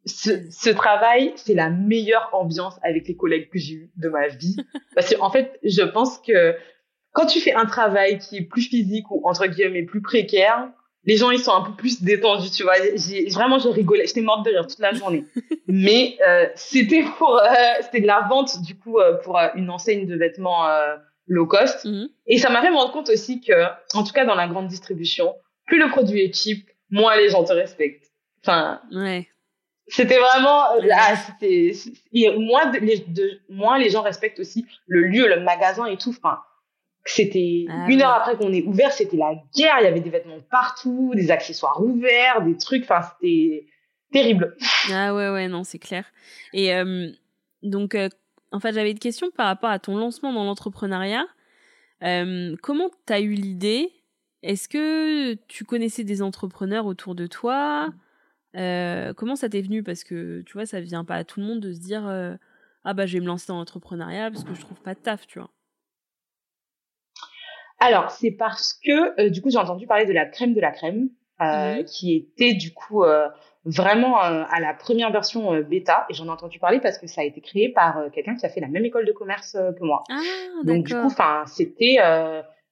[0.08, 4.28] ce, ce, travail, c'est la meilleure ambiance avec les collègues que j'ai eu de ma
[4.28, 4.56] vie.
[4.94, 6.56] Parce que, en fait, je pense que
[7.12, 10.68] quand tu fais un travail qui est plus physique ou, entre guillemets, plus précaire,
[11.04, 12.74] les gens, ils sont un peu plus détendus, tu vois.
[12.94, 14.06] J'ai, vraiment, je rigolais.
[14.06, 15.24] J'étais morte de rire toute la journée.
[15.66, 17.44] Mais, euh, c'était pour, euh,
[17.80, 20.66] c'était de la vente, du coup, euh, pour euh, une enseigne de vêtements
[21.26, 21.84] low cost.
[21.84, 22.08] Mhm.
[22.26, 24.68] Et ça m'a fait me rendre compte aussi que, en tout cas, dans la grande
[24.68, 25.34] distribution,
[25.66, 28.10] plus le produit est cheap, moins les gens te respectent.
[28.42, 29.28] Enfin, ouais.
[29.88, 31.72] C'était vraiment, ah, c'était,
[32.36, 36.10] moins, les, de, moins les gens respectent aussi le lieu, le magasin et tout.
[36.10, 36.40] Enfin,
[37.04, 39.76] c'était ah une heure après qu'on est ouvert, c'était la guerre.
[39.80, 42.84] Il y avait des vêtements partout, des accessoires ouverts, des trucs.
[42.84, 43.66] Enfin, c'était
[44.12, 44.56] terrible.
[44.92, 46.04] Ah ouais, ouais, non, c'est clair.
[46.52, 47.10] Et euh,
[47.62, 48.08] donc, euh,
[48.52, 51.26] en fait, j'avais une question par rapport à ton lancement dans l'entrepreneuriat.
[52.02, 53.90] Euh, comment t'as eu l'idée?
[54.42, 57.88] Est-ce que tu connaissais des entrepreneurs autour de toi?
[58.56, 59.82] Euh, comment ça t'est venu?
[59.82, 62.08] Parce que tu vois, ça vient pas à tout le monde de se dire
[62.84, 65.26] ah bah je vais me lancer dans l'entrepreneuriat parce que je trouve pas de taf,
[65.26, 65.50] tu vois
[67.80, 70.72] Alors, c'est parce que euh, du coup, j'ai entendu parler de la crème de la
[70.72, 73.28] crème, euh, qui était du coup euh,
[73.64, 76.06] vraiment euh, à la première version euh, bêta.
[76.10, 78.48] Et j'en ai entendu parler parce que ça a été créé par quelqu'un qui a
[78.48, 80.02] fait la même école de commerce que moi.
[80.10, 80.20] Ah,
[80.64, 81.98] Donc du coup, enfin, c'était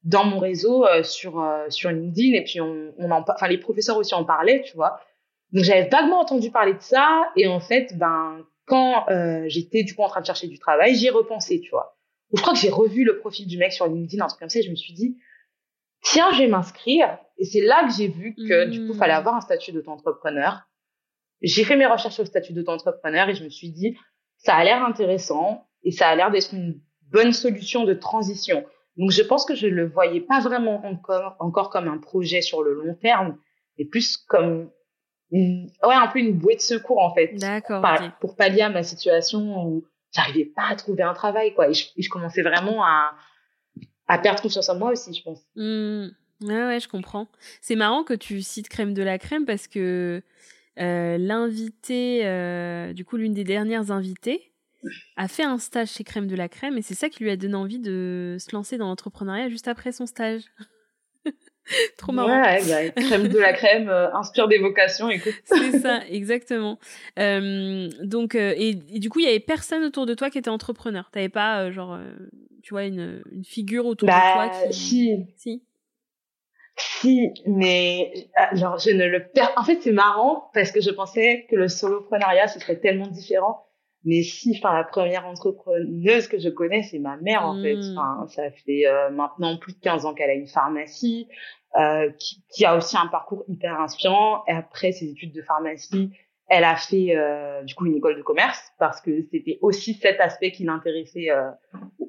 [0.02, 4.14] dans mon réseau sur sur LinkedIn et puis on, on en, enfin les professeurs aussi
[4.14, 4.98] en parlaient, tu vois.
[5.56, 9.06] Donc j'avais vaguement entendu parler de ça et en fait, ben quand
[9.46, 11.96] j'étais du coup en train de chercher du travail, j'y ai repensé, tu vois.
[12.34, 14.58] je crois que j'ai revu le profil du mec sur LinkedIn, un truc comme ça,
[14.58, 15.16] et je me suis dit,
[16.02, 17.18] tiens, je vais m'inscrire.
[17.38, 19.16] Et c'est là que j'ai vu que du coup, il fallait mmh.
[19.16, 20.60] avoir un statut d'auto-entrepreneur.
[21.40, 23.96] J'ai fait mes recherches sur le statut d'auto-entrepreneur et je me suis dit,
[24.36, 26.82] ça a l'air intéressant et ça a l'air d'être une
[27.12, 28.62] bonne solution de transition.
[28.98, 32.62] Donc, je pense que je le voyais pas vraiment encore, encore comme un projet sur
[32.62, 33.38] le long terme,
[33.78, 34.70] mais plus comme
[35.32, 37.34] ouais, un peu une bouée de secours, en fait.
[37.34, 37.84] D'accord.
[38.20, 41.68] Pour pallier à ma situation où j'arrivais pas à trouver un travail, quoi.
[41.68, 43.14] Et je, je commençais vraiment à,
[44.08, 45.40] à perdre confiance en moi aussi, je pense.
[45.56, 46.08] Mmh.
[46.42, 47.28] Ouais, ouais, je comprends.
[47.60, 50.22] C'est marrant que tu cites Crème de la Crème parce que
[50.78, 54.52] euh, l'invité, euh, du coup, l'une des dernières invitées,
[55.16, 57.36] a fait un stage chez Crème de la Crème et c'est ça qui lui a
[57.36, 60.42] donné envie de se lancer dans l'entrepreneuriat juste après son stage.
[61.98, 62.28] Trop marrant.
[62.28, 65.34] Ouais, bah, crème de la crème, euh, inspire des vocations, écoute.
[65.44, 66.78] c'est ça, exactement.
[67.18, 70.50] Euh, donc, euh, et, du coup, il y avait personne autour de toi qui était
[70.50, 71.10] entrepreneur.
[71.10, 71.98] T'avais pas, genre,
[72.62, 74.74] tu vois, une, une figure autour de bah, toi qui...
[74.74, 75.26] Si.
[75.36, 75.62] Si.
[76.78, 79.52] Si, mais alors je ne le perds.
[79.56, 83.65] En fait, c'est marrant parce que je pensais que le soloprenariat ce serait tellement différent.
[84.06, 87.74] Mais si, enfin, la première entrepreneuse que je connais, c'est ma mère en fait.
[87.74, 87.98] Hmm.
[87.98, 91.28] Enfin, ça fait euh, maintenant plus de 15 ans qu'elle a une pharmacie,
[91.76, 94.44] euh, qui, qui, a aussi un parcours hyper inspirant.
[94.48, 96.10] Et après ses études de pharmacie,
[96.48, 100.20] elle a fait euh, du coup une école de commerce parce que c'était aussi cet
[100.20, 101.50] aspect qui l'intéressait euh,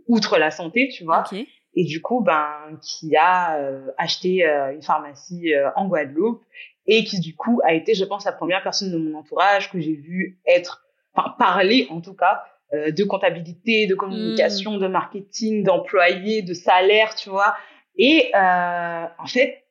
[0.08, 1.24] outre la santé, tu vois.
[1.26, 6.44] Okay et du coup ben qui a euh, acheté euh, une pharmacie euh, en Guadeloupe
[6.88, 9.80] et qui du coup a été je pense la première personne de mon entourage que
[9.80, 10.87] j'ai vu être
[11.18, 14.80] enfin parler en tout cas de comptabilité de communication mmh.
[14.80, 17.56] de marketing d'employés de salaire tu vois
[17.98, 19.64] et en fait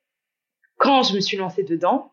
[0.79, 2.13] quand je me suis lancée dedans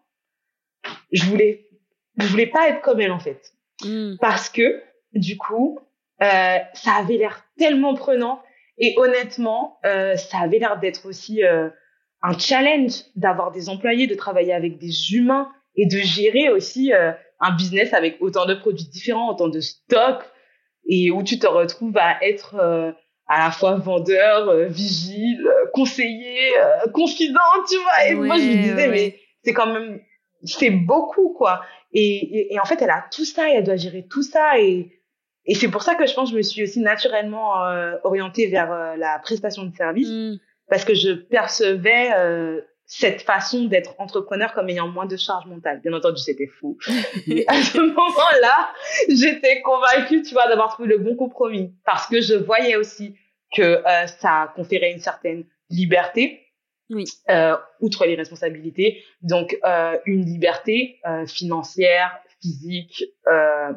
[1.13, 1.69] je voulais
[2.17, 3.53] je voulais pas être comme elle en fait
[3.85, 4.15] mmh.
[4.19, 5.79] parce que du coup
[6.19, 8.41] ça avait l'air tellement prenant
[8.77, 11.69] et honnêtement, euh, ça avait l'air d'être aussi euh,
[12.21, 17.11] un challenge d'avoir des employés, de travailler avec des humains et de gérer aussi euh,
[17.43, 20.23] un business avec autant de produits différents, autant de stocks,
[20.87, 22.91] et où tu te retrouves à être euh,
[23.27, 26.53] à la fois vendeur, euh, vigile, conseiller,
[26.93, 27.39] confident,
[27.69, 28.07] tu vois.
[28.07, 29.99] Et moi, je me disais, mais c'est quand même,
[30.43, 31.61] c'est beaucoup, quoi.
[31.93, 34.59] Et, et, et, en fait, elle a tout ça et elle doit gérer tout ça
[34.59, 35.03] et
[35.45, 38.47] et c'est pour ça que je pense que je me suis aussi naturellement euh, orientée
[38.47, 40.39] vers euh, la prestation de service mm.
[40.69, 45.81] parce que je percevais euh, cette façon d'être entrepreneur comme ayant moins de charge mentale.
[45.81, 46.77] Bien entendu, c'était fou.
[47.27, 48.73] Mais à ce moment-là,
[49.09, 53.15] j'étais convaincue, tu vois, d'avoir trouvé le bon compromis parce que je voyais aussi
[53.55, 56.39] que euh, ça conférait une certaine liberté.
[56.89, 57.05] Oui.
[57.79, 59.57] outre les responsabilités, donc
[60.05, 63.05] une liberté financière, physique,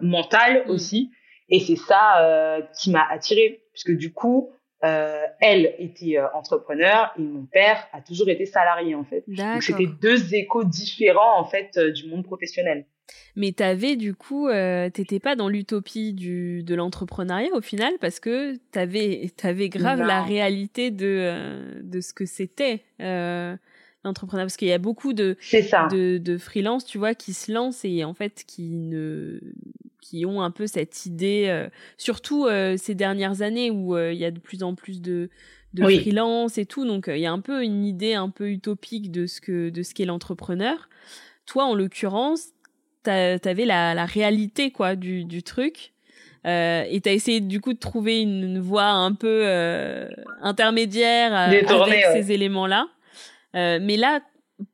[0.03, 0.71] mentale mm.
[0.71, 1.13] aussi,
[1.49, 4.53] et c'est ça euh, qui m'a attirée, puisque du coup,
[4.85, 9.25] euh, elle était euh, entrepreneur et mon père a toujours été salarié en fait.
[9.27, 12.85] Donc c'était deux échos différents en fait euh, du monde professionnel.
[13.37, 14.49] Mais t'avais du coup,
[14.93, 20.23] t'étais pas dans l'utopie du de l'entrepreneuriat au final parce que t'avais t'avais grave la
[20.23, 25.37] réalité de de ce que c'était l'entrepreneuriat parce qu'il y a beaucoup de
[25.93, 29.39] de de freelance tu vois qui se lancent et en fait qui ne
[30.01, 34.19] qui ont un peu cette idée, euh, surtout euh, ces dernières années où euh, il
[34.19, 35.31] y a de plus en plus de,
[35.75, 39.11] de freelance et tout, donc il y a un peu une idée un peu utopique
[39.11, 40.89] de ce que de ce qu'est l'entrepreneur.
[41.45, 42.49] Toi, en l'occurrence,
[43.03, 45.93] t'avais la, la réalité quoi du, du truc.
[46.45, 49.45] Et t'as essayé du coup de trouver une, voie un peu
[50.41, 52.87] intermédiaire avec ces éléments-là.
[53.55, 54.21] mais là,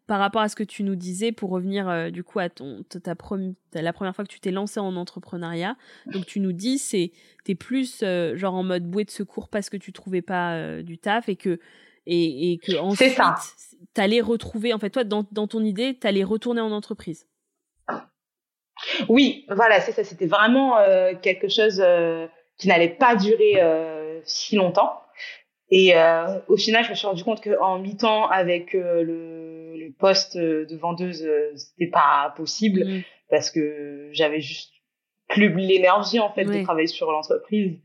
[0.06, 2.84] par rapport à ce que tu nous disais, pour revenir euh, du coup à ton
[2.84, 3.14] ta,
[3.74, 5.76] la première fois que tu t'es lancé en entrepreneuriat,
[6.06, 7.12] donc tu nous dis c'est
[7.44, 10.82] t'es plus euh, genre en mode bouée de secours parce que tu trouvais pas euh,
[10.82, 11.58] du taf et que
[12.06, 13.18] et, et que ensuite
[13.94, 17.26] t'allais retrouver en fait toi dans, dans ton idée t'allais retourner en entreprise.
[19.08, 20.02] Oui, voilà, c'est ça.
[20.02, 20.76] C'était vraiment
[21.22, 21.82] quelque chose
[22.56, 23.60] qui n'allait pas durer
[24.24, 25.01] si longtemps.
[25.74, 29.90] Et euh, au final, je me suis rendu compte qu'en mi-temps, avec euh, le, le,
[29.90, 33.02] poste de vendeuse, euh, c'était pas possible mm.
[33.30, 34.70] parce que j'avais juste
[35.28, 37.78] plus l'énergie en fait de travailler sur l'entreprise.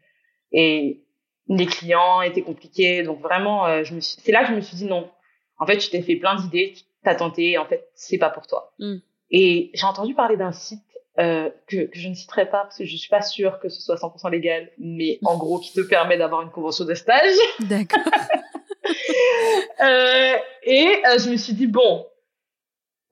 [0.52, 1.06] Et
[1.48, 3.04] les clients étaient compliqués.
[3.04, 5.10] Donc vraiment euh, je me c'est là que je me suis dit non.
[5.58, 6.74] En fait tu t'es fait plein d'idées
[7.06, 7.58] t'as tenté.
[7.58, 8.74] En fait c'est pas pour toi.
[8.80, 8.98] Mm.
[9.32, 10.84] et j'ai entendu parler d'un site
[11.20, 13.82] euh, que, que, je ne citerai pas parce que je suis pas sûre que ce
[13.82, 17.36] soit 100% légal, mais en gros qui te permet d'avoir une convention de stage.
[17.62, 18.04] D'accord.
[19.82, 22.06] euh, et euh, je me suis dit bon,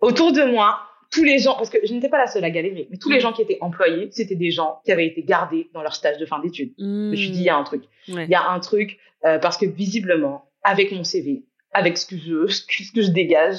[0.01, 0.80] autour de moi,
[1.12, 3.18] tous les gens, parce que je n'étais pas la seule à galérer, mais tous les
[3.18, 3.22] mm.
[3.22, 6.26] gens qui étaient employés, c'était des gens qui avaient été gardés dans leur stage de
[6.26, 6.74] fin d'études.
[6.78, 7.86] Je me suis dit, il y a un truc.
[8.08, 12.47] Il y a un truc, parce que visiblement, avec mon CV, avec ce que je,
[12.47, 13.58] ce que je dégage,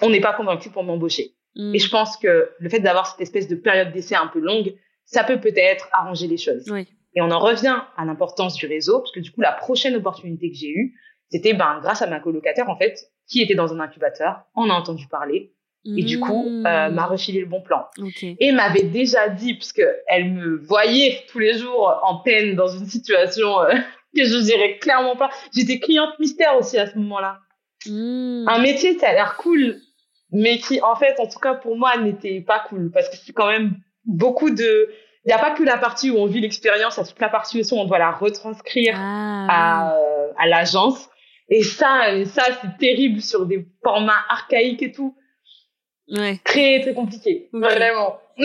[0.00, 1.34] on n'est pas convaincu pour m'embaucher.
[1.56, 1.74] Mm.
[1.74, 4.74] Et je pense que le fait d'avoir cette espèce de période d'essai un peu longue,
[5.04, 6.70] ça peut peut-être arranger les choses.
[6.70, 6.86] Oui.
[7.14, 10.50] Et on en revient à l'importance du réseau, parce que du coup, la prochaine opportunité
[10.50, 10.94] que j'ai eue,
[11.30, 14.74] c'était ben, grâce à ma colocataire, en fait, qui était dans un incubateur, on a
[14.74, 15.52] entendu parler,
[15.84, 16.94] et du coup, euh, mm.
[16.94, 17.86] m'a refilé le bon plan.
[18.20, 22.86] Et m'avait déjà dit, puisque elle me voyait tous les jours en peine dans une
[22.86, 23.74] situation euh,
[24.16, 25.30] que je dirais clairement pas.
[25.54, 27.40] J'étais cliente mystère aussi à ce moment-là.
[27.86, 28.46] Mm.
[28.48, 29.80] Un métier qui a l'air cool,
[30.32, 33.32] mais qui, en fait, en tout cas pour moi, n'était pas cool parce que c'est
[33.32, 33.74] quand même
[34.04, 34.90] beaucoup de.
[35.24, 37.20] Il n'y a pas que la partie où on vit l'expérience, il y a toute
[37.20, 39.96] la partie où on doit la retranscrire ah, à,
[40.36, 41.08] à l'agence.
[41.48, 45.14] Et ça, ça c'est terrible sur des formats archaïques et tout.
[46.08, 46.40] Ouais.
[46.44, 48.18] Très très compliqué, vraiment.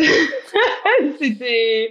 [1.19, 1.89] C'était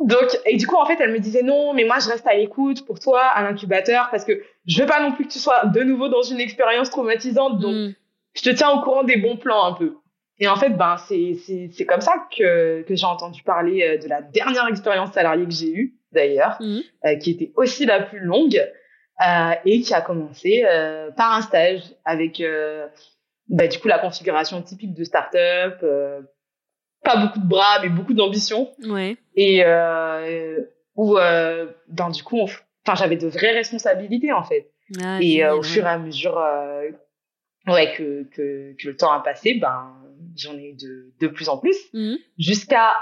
[0.00, 2.34] donc et du coup en fait elle me disait non mais moi je reste à
[2.34, 5.66] l'écoute pour toi à l'incubateur parce que je veux pas non plus que tu sois
[5.66, 7.94] de nouveau dans une expérience traumatisante donc mm.
[8.38, 9.96] Je te tiens au courant des bons plans un peu.
[10.38, 14.22] Et en fait ben c'est comme ça que que j'ai entendu parler euh, de la
[14.22, 16.78] dernière expérience salariée que j'ai eue d'ailleurs mm.
[17.06, 18.64] euh, qui était aussi la plus longue
[19.26, 22.42] euh, et qui a commencé euh, par un stage avec
[23.48, 25.84] bah, du coup la configuration typique de start-up,
[27.02, 28.70] pas beaucoup de bras mais beaucoup d'ambition.
[28.88, 29.16] Ouais.
[29.34, 29.64] Et
[30.94, 34.70] où ben, du coup, enfin j'avais de vraies responsabilités en fait.
[35.02, 36.40] Ah, et au fur et à mesure
[37.68, 39.94] ouais que, que que le temps a passé, ben
[40.36, 42.14] j'en ai eu de de plus en plus mmh.
[42.38, 42.96] jusqu'à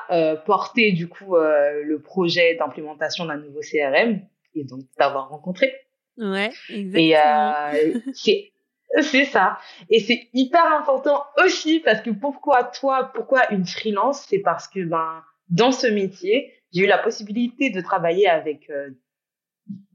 [0.45, 4.21] porter du coup le projet d'implémentation d'un nouveau CRM
[4.55, 5.73] et donc d'avoir rencontré.
[6.19, 7.73] Ouais, exactement.
[7.75, 8.53] Et c'est
[9.01, 9.59] c'est ça.
[9.91, 14.27] Et c'est hyper important aussi parce que pourquoi toi, pourquoi une freelance?
[14.29, 18.71] C'est parce que ben dans ce métier, j'ai eu la possibilité de travailler avec.
[18.71, 18.91] Euh,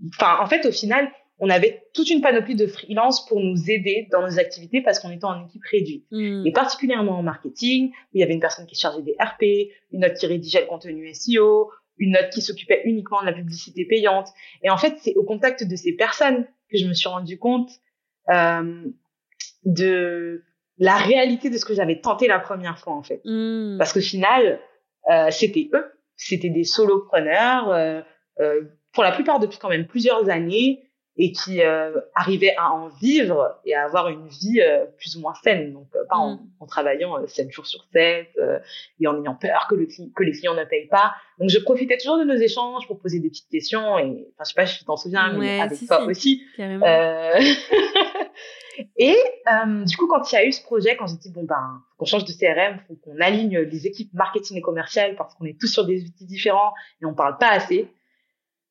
[0.10, 1.12] enfin, en fait, au final,
[1.42, 5.10] on avait toute une panoplie de freelance pour nous aider dans nos activités parce qu'on
[5.10, 6.06] était en équipe réduite.
[6.12, 6.46] Hmm.
[6.46, 10.06] Et particulièrement en marketing, où il y avait une personne qui chargeait des RP, une
[10.06, 14.28] autre qui rédigeait le contenu SEO, une autre qui s'occupait uniquement de la publicité payante.
[14.64, 17.72] Et en fait, c'est au contact de ces personnes que je me suis rendu compte
[18.30, 18.86] euh,
[19.66, 20.44] de
[20.78, 23.22] la réalité de ce que j'avais tenté la première fois en fait.
[23.26, 23.78] Hmm.
[23.80, 24.60] Parce qu'au final,
[25.10, 28.02] euh, c'était eux, c'était des solopreneurs, euh,
[28.40, 28.62] euh,
[28.94, 30.84] pour la plupart depuis quand même plusieurs années,
[31.18, 35.22] et qui euh, arrivaient à en vivre et à avoir une vie euh, plus ou
[35.22, 35.74] moins saine.
[35.74, 36.50] Donc pas en, hmm.
[36.60, 38.28] en, travaillant 7 jours sur 7
[39.00, 41.14] et en ayant peur que, le, que les clients ne payent pas.
[41.40, 44.50] Donc je profitais toujours de nos échanges pour poser des petites questions, et enfin je
[44.50, 46.44] sais pas si tu t'en souviens, mais avec toi aussi.
[48.98, 49.18] Et
[49.52, 51.82] euh, du coup, quand il y a eu ce projet, quand j'ai dit bon ben,
[51.90, 55.46] faut qu'on change de CRM, faut qu'on aligne les équipes marketing et commerciales parce qu'on
[55.46, 57.92] est tous sur des outils différents et on parle pas assez.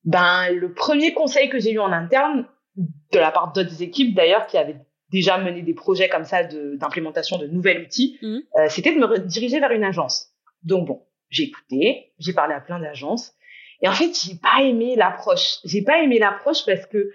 [0.04, 2.46] Ben, le premier conseil que j'ai eu en interne,
[2.76, 4.80] de la part d'autres équipes d'ailleurs qui avaient
[5.10, 8.38] déjà mené des projets comme ça d'implémentation de, nouveaux outils, mmh.
[8.58, 10.28] euh, c'était de me diriger vers une agence.
[10.62, 13.34] Donc bon, j'ai écouté, j'ai parlé à plein d'agences
[13.82, 15.58] et en fait, j'ai pas aimé l'approche.
[15.64, 17.10] J'ai pas aimé l'approche parce que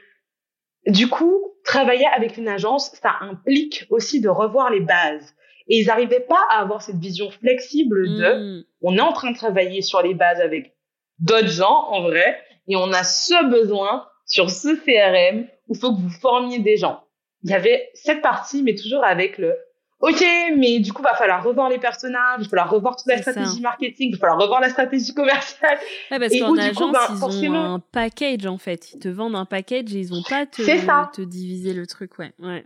[0.88, 5.36] du coup, travailler avec une agence, ça implique aussi de revoir les bases.
[5.68, 8.66] Et ils n'arrivaient pas à avoir cette vision flexible de, mm.
[8.82, 10.76] on est en train de travailler sur les bases avec
[11.18, 15.96] d'autres gens, en vrai, et on a ce besoin sur ce CRM où il faut
[15.96, 17.04] que vous formiez des gens.
[17.44, 19.56] Il y avait cette partie, mais toujours avec le,
[20.02, 20.24] Ok,
[20.58, 23.62] mais du coup, va falloir revoir les personnages, il va falloir revoir toute la stratégie
[23.62, 25.80] marketing, il va falloir revoir la stratégie commerciale.
[26.12, 27.60] Ouais, parce qu'en agence, bah, ils forcément...
[27.60, 28.94] ont un package, en fait.
[28.94, 32.34] Ils te vendent un package et ils ont pas te, te diviser le truc, ouais.
[32.40, 32.64] ouais.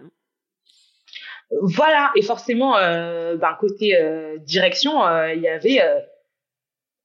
[1.62, 5.82] Voilà, et forcément, euh, ben, côté euh, direction, euh, il y avait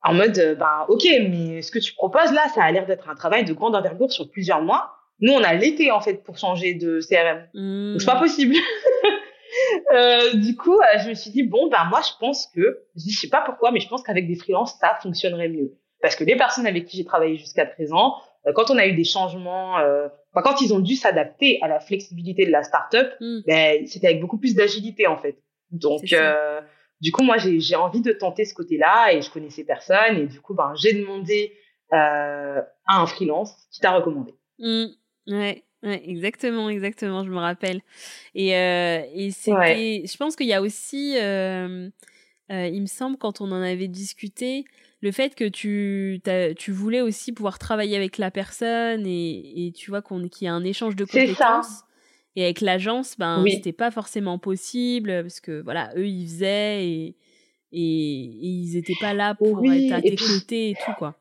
[0.04, 3.14] en mode, bah, ok, mais ce que tu proposes là, ça a l'air d'être un
[3.14, 4.92] travail de grande envergure sur plusieurs mois.
[5.20, 7.48] Nous, on a l'été en fait pour changer de CRM.
[7.54, 7.98] Mmh.
[7.98, 8.54] C'est pas possible.
[9.94, 13.08] Euh, du coup, euh, je me suis dit bon, ben moi, je pense que, je
[13.08, 15.74] je sais pas pourquoi, mais je pense qu'avec des freelances, ça fonctionnerait mieux.
[16.02, 18.16] Parce que les personnes avec qui j'ai travaillé jusqu'à présent,
[18.48, 19.78] euh, quand on a eu des changements,
[20.32, 23.40] quand ils ont dû s'adapter à la flexibilité de la startup, mm.
[23.46, 25.36] ben c'était avec beaucoup plus d'agilité en fait.
[25.70, 26.02] Donc
[27.00, 30.16] du coup, moi, j'ai envie de tenter ce côté-là et je connaissais personne.
[30.16, 31.52] Et du coup, ben, j'ai demandé
[31.92, 34.34] euh, à un freelance qui t'a recommandé.
[34.58, 34.86] Mmh.
[35.28, 35.64] ouais.
[35.84, 37.82] Ouais, exactement, exactement, je me rappelle.
[38.34, 41.90] Et, euh, et c'était, je pense qu'il y a aussi, euh,
[42.50, 44.64] euh, il me semble, quand on en avait discuté,
[45.02, 46.22] le fait que tu,
[46.56, 50.48] tu voulais aussi pouvoir travailler avec la personne et, et tu vois qu'on qu'il y
[50.48, 51.82] a un échange de compétences.
[52.36, 57.16] Et avec l'agence, ben, c'était pas forcément possible parce que voilà, eux ils faisaient et,
[57.70, 61.16] et, ils étaient pas là pour être à tes côtés et tout quoi.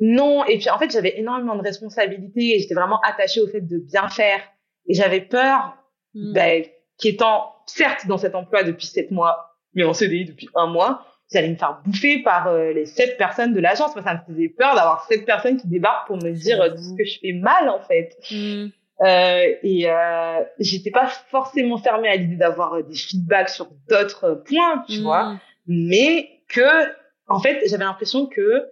[0.00, 3.60] Non, et puis en fait j'avais énormément de responsabilités et j'étais vraiment attachée au fait
[3.60, 4.40] de bien faire
[4.88, 5.76] et j'avais peur,
[6.14, 6.32] mmh.
[6.32, 6.64] ben,
[6.98, 11.50] qu'étant certes dans cet emploi depuis sept mois, mais en CDI depuis un mois, j'allais
[11.50, 13.94] me faire bouffer par euh, les sept personnes de l'agence.
[13.94, 16.96] Moi, ça me faisait peur d'avoir sept personnes qui débarquent pour me dire euh, ce
[16.96, 18.16] que je fais mal en fait.
[18.30, 18.68] Mmh.
[19.00, 24.42] Euh, et euh, j'étais pas forcément fermée à l'idée d'avoir euh, des feedbacks sur d'autres
[24.44, 25.40] points, tu vois, mmh.
[25.68, 26.88] mais que
[27.28, 28.66] en fait j'avais l'impression que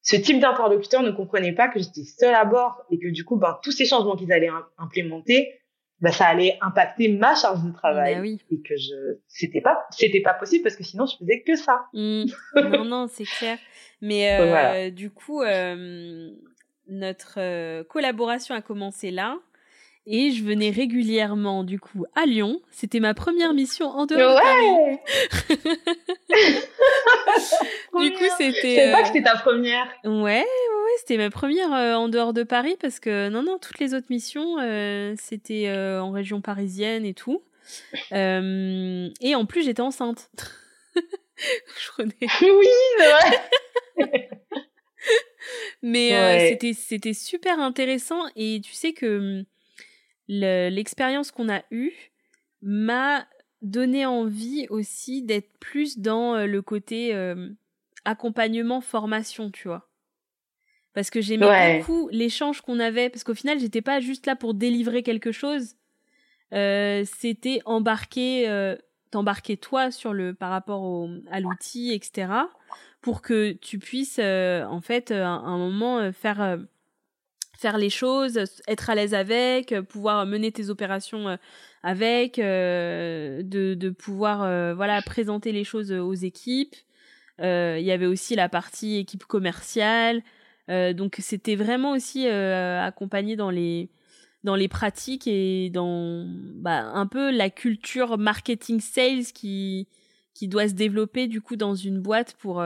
[0.00, 3.36] ce type d'interlocuteur ne comprenait pas que j'étais seule à bord et que du coup
[3.36, 5.60] ben tous ces changements qu'ils allaient implémenter
[6.00, 8.40] ben, ça allait impacter ma charge de travail ben oui.
[8.50, 11.84] et que je c'était pas c'était pas possible parce que sinon je faisais que ça
[11.92, 12.24] mmh.
[12.56, 13.58] non non c'est clair
[14.00, 15.44] mais euh, du coup
[16.88, 19.38] notre collaboration a commencé là
[20.06, 22.60] et je venais régulièrement du coup à Lyon.
[22.70, 25.00] C'était ma première mission en dehors ouais
[25.50, 26.60] de Paris.
[28.00, 28.70] du coup, c'était.
[28.70, 29.86] Je savais pas que c'était ta première.
[30.04, 30.44] Ouais, ouais,
[30.98, 34.08] c'était ma première euh, en dehors de Paris parce que non, non, toutes les autres
[34.10, 37.42] missions, euh, c'était euh, en région parisienne et tout.
[38.10, 40.30] et en plus, j'étais enceinte.
[40.96, 42.16] je prenais.
[42.42, 44.30] Oui, c'est vrai.
[45.82, 49.44] Mais c'était c'était super intéressant et tu sais que
[50.32, 51.92] l'expérience qu'on a eue
[52.62, 53.26] m'a
[53.60, 57.48] donné envie aussi d'être plus dans euh, le côté euh,
[58.04, 59.88] accompagnement, formation, tu vois.
[60.94, 64.52] Parce que j'aimais beaucoup l'échange qu'on avait, parce qu'au final, j'étais pas juste là pour
[64.52, 65.76] délivrer quelque chose.
[66.52, 68.76] Euh, c'était embarquer,
[69.10, 72.30] t'embarquer toi sur le par rapport au, à l'outil, etc.
[73.00, 76.58] Pour que tu puisses en fait à un moment faire
[77.56, 81.36] faire les choses, être à l'aise avec, euh, pouvoir mener tes opérations euh,
[81.82, 86.74] avec, euh, de, de pouvoir voilà présenter les choses aux équipes.
[87.38, 90.22] Il y avait aussi la partie équipe commerciale.
[90.68, 93.90] donc c'était vraiment aussi accompagné dans les
[94.44, 96.24] dans les pratiques et dans
[96.54, 99.88] bah, un peu la culture marketing sales qui
[100.34, 102.64] qui doit se développer du coup dans une boîte pour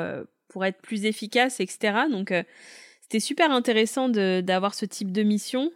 [0.49, 2.34] pour être plus efficace etc donc
[3.07, 5.70] c'était super intéressant d'avoir ce type de mission.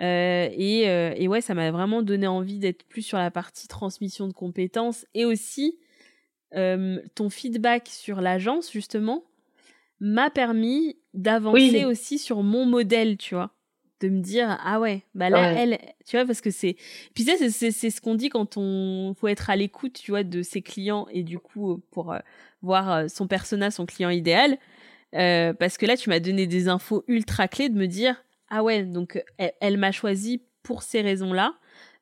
[0.00, 3.68] Euh, et, euh, et, ouais, ça m'a vraiment donné envie d'être plus sur la partie
[3.68, 5.78] transmission de compétences et aussi
[6.54, 9.24] euh, ton feedback sur l'agence justement
[10.00, 13.50] m'a permis d'avancer aussi sur mon modèle, tu vois,
[14.00, 16.76] de me dire ah ouais, bah là elle, tu vois, parce que c'est
[17.14, 20.24] puis ça c'est c'est ce qu'on dit quand on faut être à l'écoute, tu vois,
[20.24, 22.14] de ses clients et du coup pour
[22.62, 24.56] voir son persona, son client idéal.
[25.14, 28.62] Euh, parce que là, tu m'as donné des infos ultra clés de me dire ah
[28.62, 31.54] ouais, donc elle, m'a choisi pour ces raisons-là.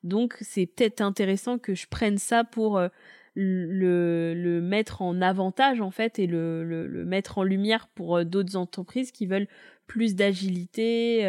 [0.02, 2.88] Donc c'est peut-être intéressant que je prenne ça pour euh,
[3.34, 8.24] le, le, mettre en avantage en fait et le, le, mettre en lumière pour euh,
[8.24, 9.48] d'autres entreprises qui veulent
[9.86, 11.24] plus d'agilité,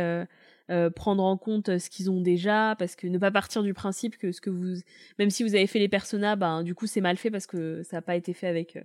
[0.70, 4.20] euh, prendre en compte ce qu'ils ont déjà, parce que ne pas partir du principe
[4.20, 4.76] que ce que vous,
[5.18, 7.82] même si vous avez fait les personas, ben du coup c'est mal fait parce que
[7.82, 8.82] ça n'a pas été fait avec euh,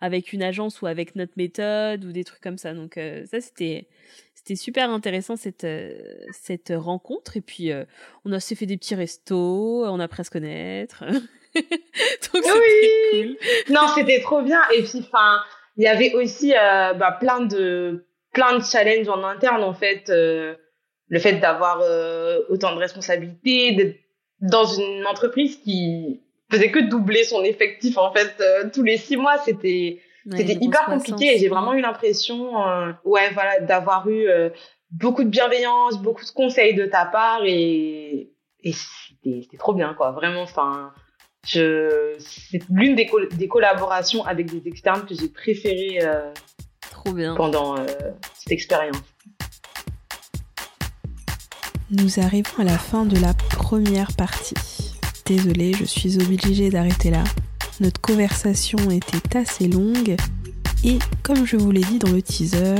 [0.00, 2.72] avec une agence ou avec notre méthode ou des trucs comme ça.
[2.72, 3.88] Donc euh, ça c'était
[4.36, 5.66] c'était super intéressant cette
[6.30, 7.72] cette rencontre et puis
[8.24, 11.02] on a aussi fait des petits restos, on a presque connaître.
[11.54, 12.90] Donc oui.
[13.10, 13.74] Cool.
[13.74, 15.40] Non, c'était trop bien et puis enfin
[15.76, 20.12] il y avait aussi bah, plein de plein de challenges en interne en fait
[21.08, 23.96] le fait d'avoir euh, autant de responsabilités, d'être
[24.40, 29.16] dans une entreprise qui faisait que doubler son effectif en fait euh, tous les six
[29.16, 30.00] mois, c'était
[30.30, 31.34] c'était hyper compliqué.
[31.34, 34.26] Et j'ai vraiment eu l'impression euh, ouais voilà d'avoir eu
[34.90, 38.30] beaucoup de bienveillance, beaucoup de conseils de ta part et
[38.62, 40.92] et c'était trop bien quoi, vraiment enfin
[41.46, 45.98] je c'est l'une des, des collaborations avec des externes que j'ai préféré
[46.90, 47.34] trop bien.
[47.34, 47.76] pendant
[48.34, 48.96] cette expérience.
[51.90, 54.54] Nous arrivons à la fin de la première partie.
[55.26, 57.22] Désolée, je suis obligée d'arrêter là.
[57.80, 60.16] Notre conversation était assez longue
[60.82, 62.76] et comme je vous l'ai dit dans le teaser,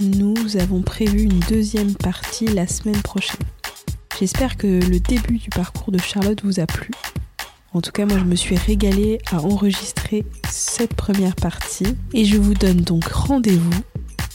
[0.00, 3.46] nous avons prévu une deuxième partie la semaine prochaine.
[4.18, 6.90] J'espère que le début du parcours de Charlotte vous a plu.
[7.72, 12.36] En tout cas, moi, je me suis régalée à enregistrer cette première partie et je
[12.36, 13.80] vous donne donc rendez-vous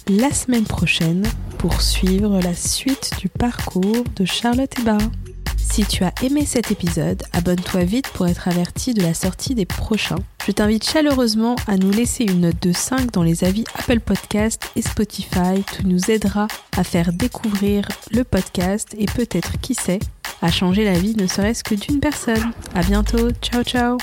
[0.08, 1.24] la semaine prochaine
[1.58, 5.10] pour suivre la suite du parcours de Charlotte Hébert.
[5.58, 9.66] Si tu as aimé cet épisode, abonne-toi vite pour être averti de la sortie des
[9.66, 10.20] prochains.
[10.46, 14.62] Je t'invite chaleureusement à nous laisser une note de 5 dans les avis Apple Podcast
[14.76, 15.64] et Spotify.
[15.76, 16.48] Tout nous aidera
[16.78, 20.00] à faire découvrir le podcast et peut-être, qui sait,
[20.42, 22.52] à changer la vie ne serait-ce que d'une personne.
[22.76, 23.98] À bientôt, ciao ciao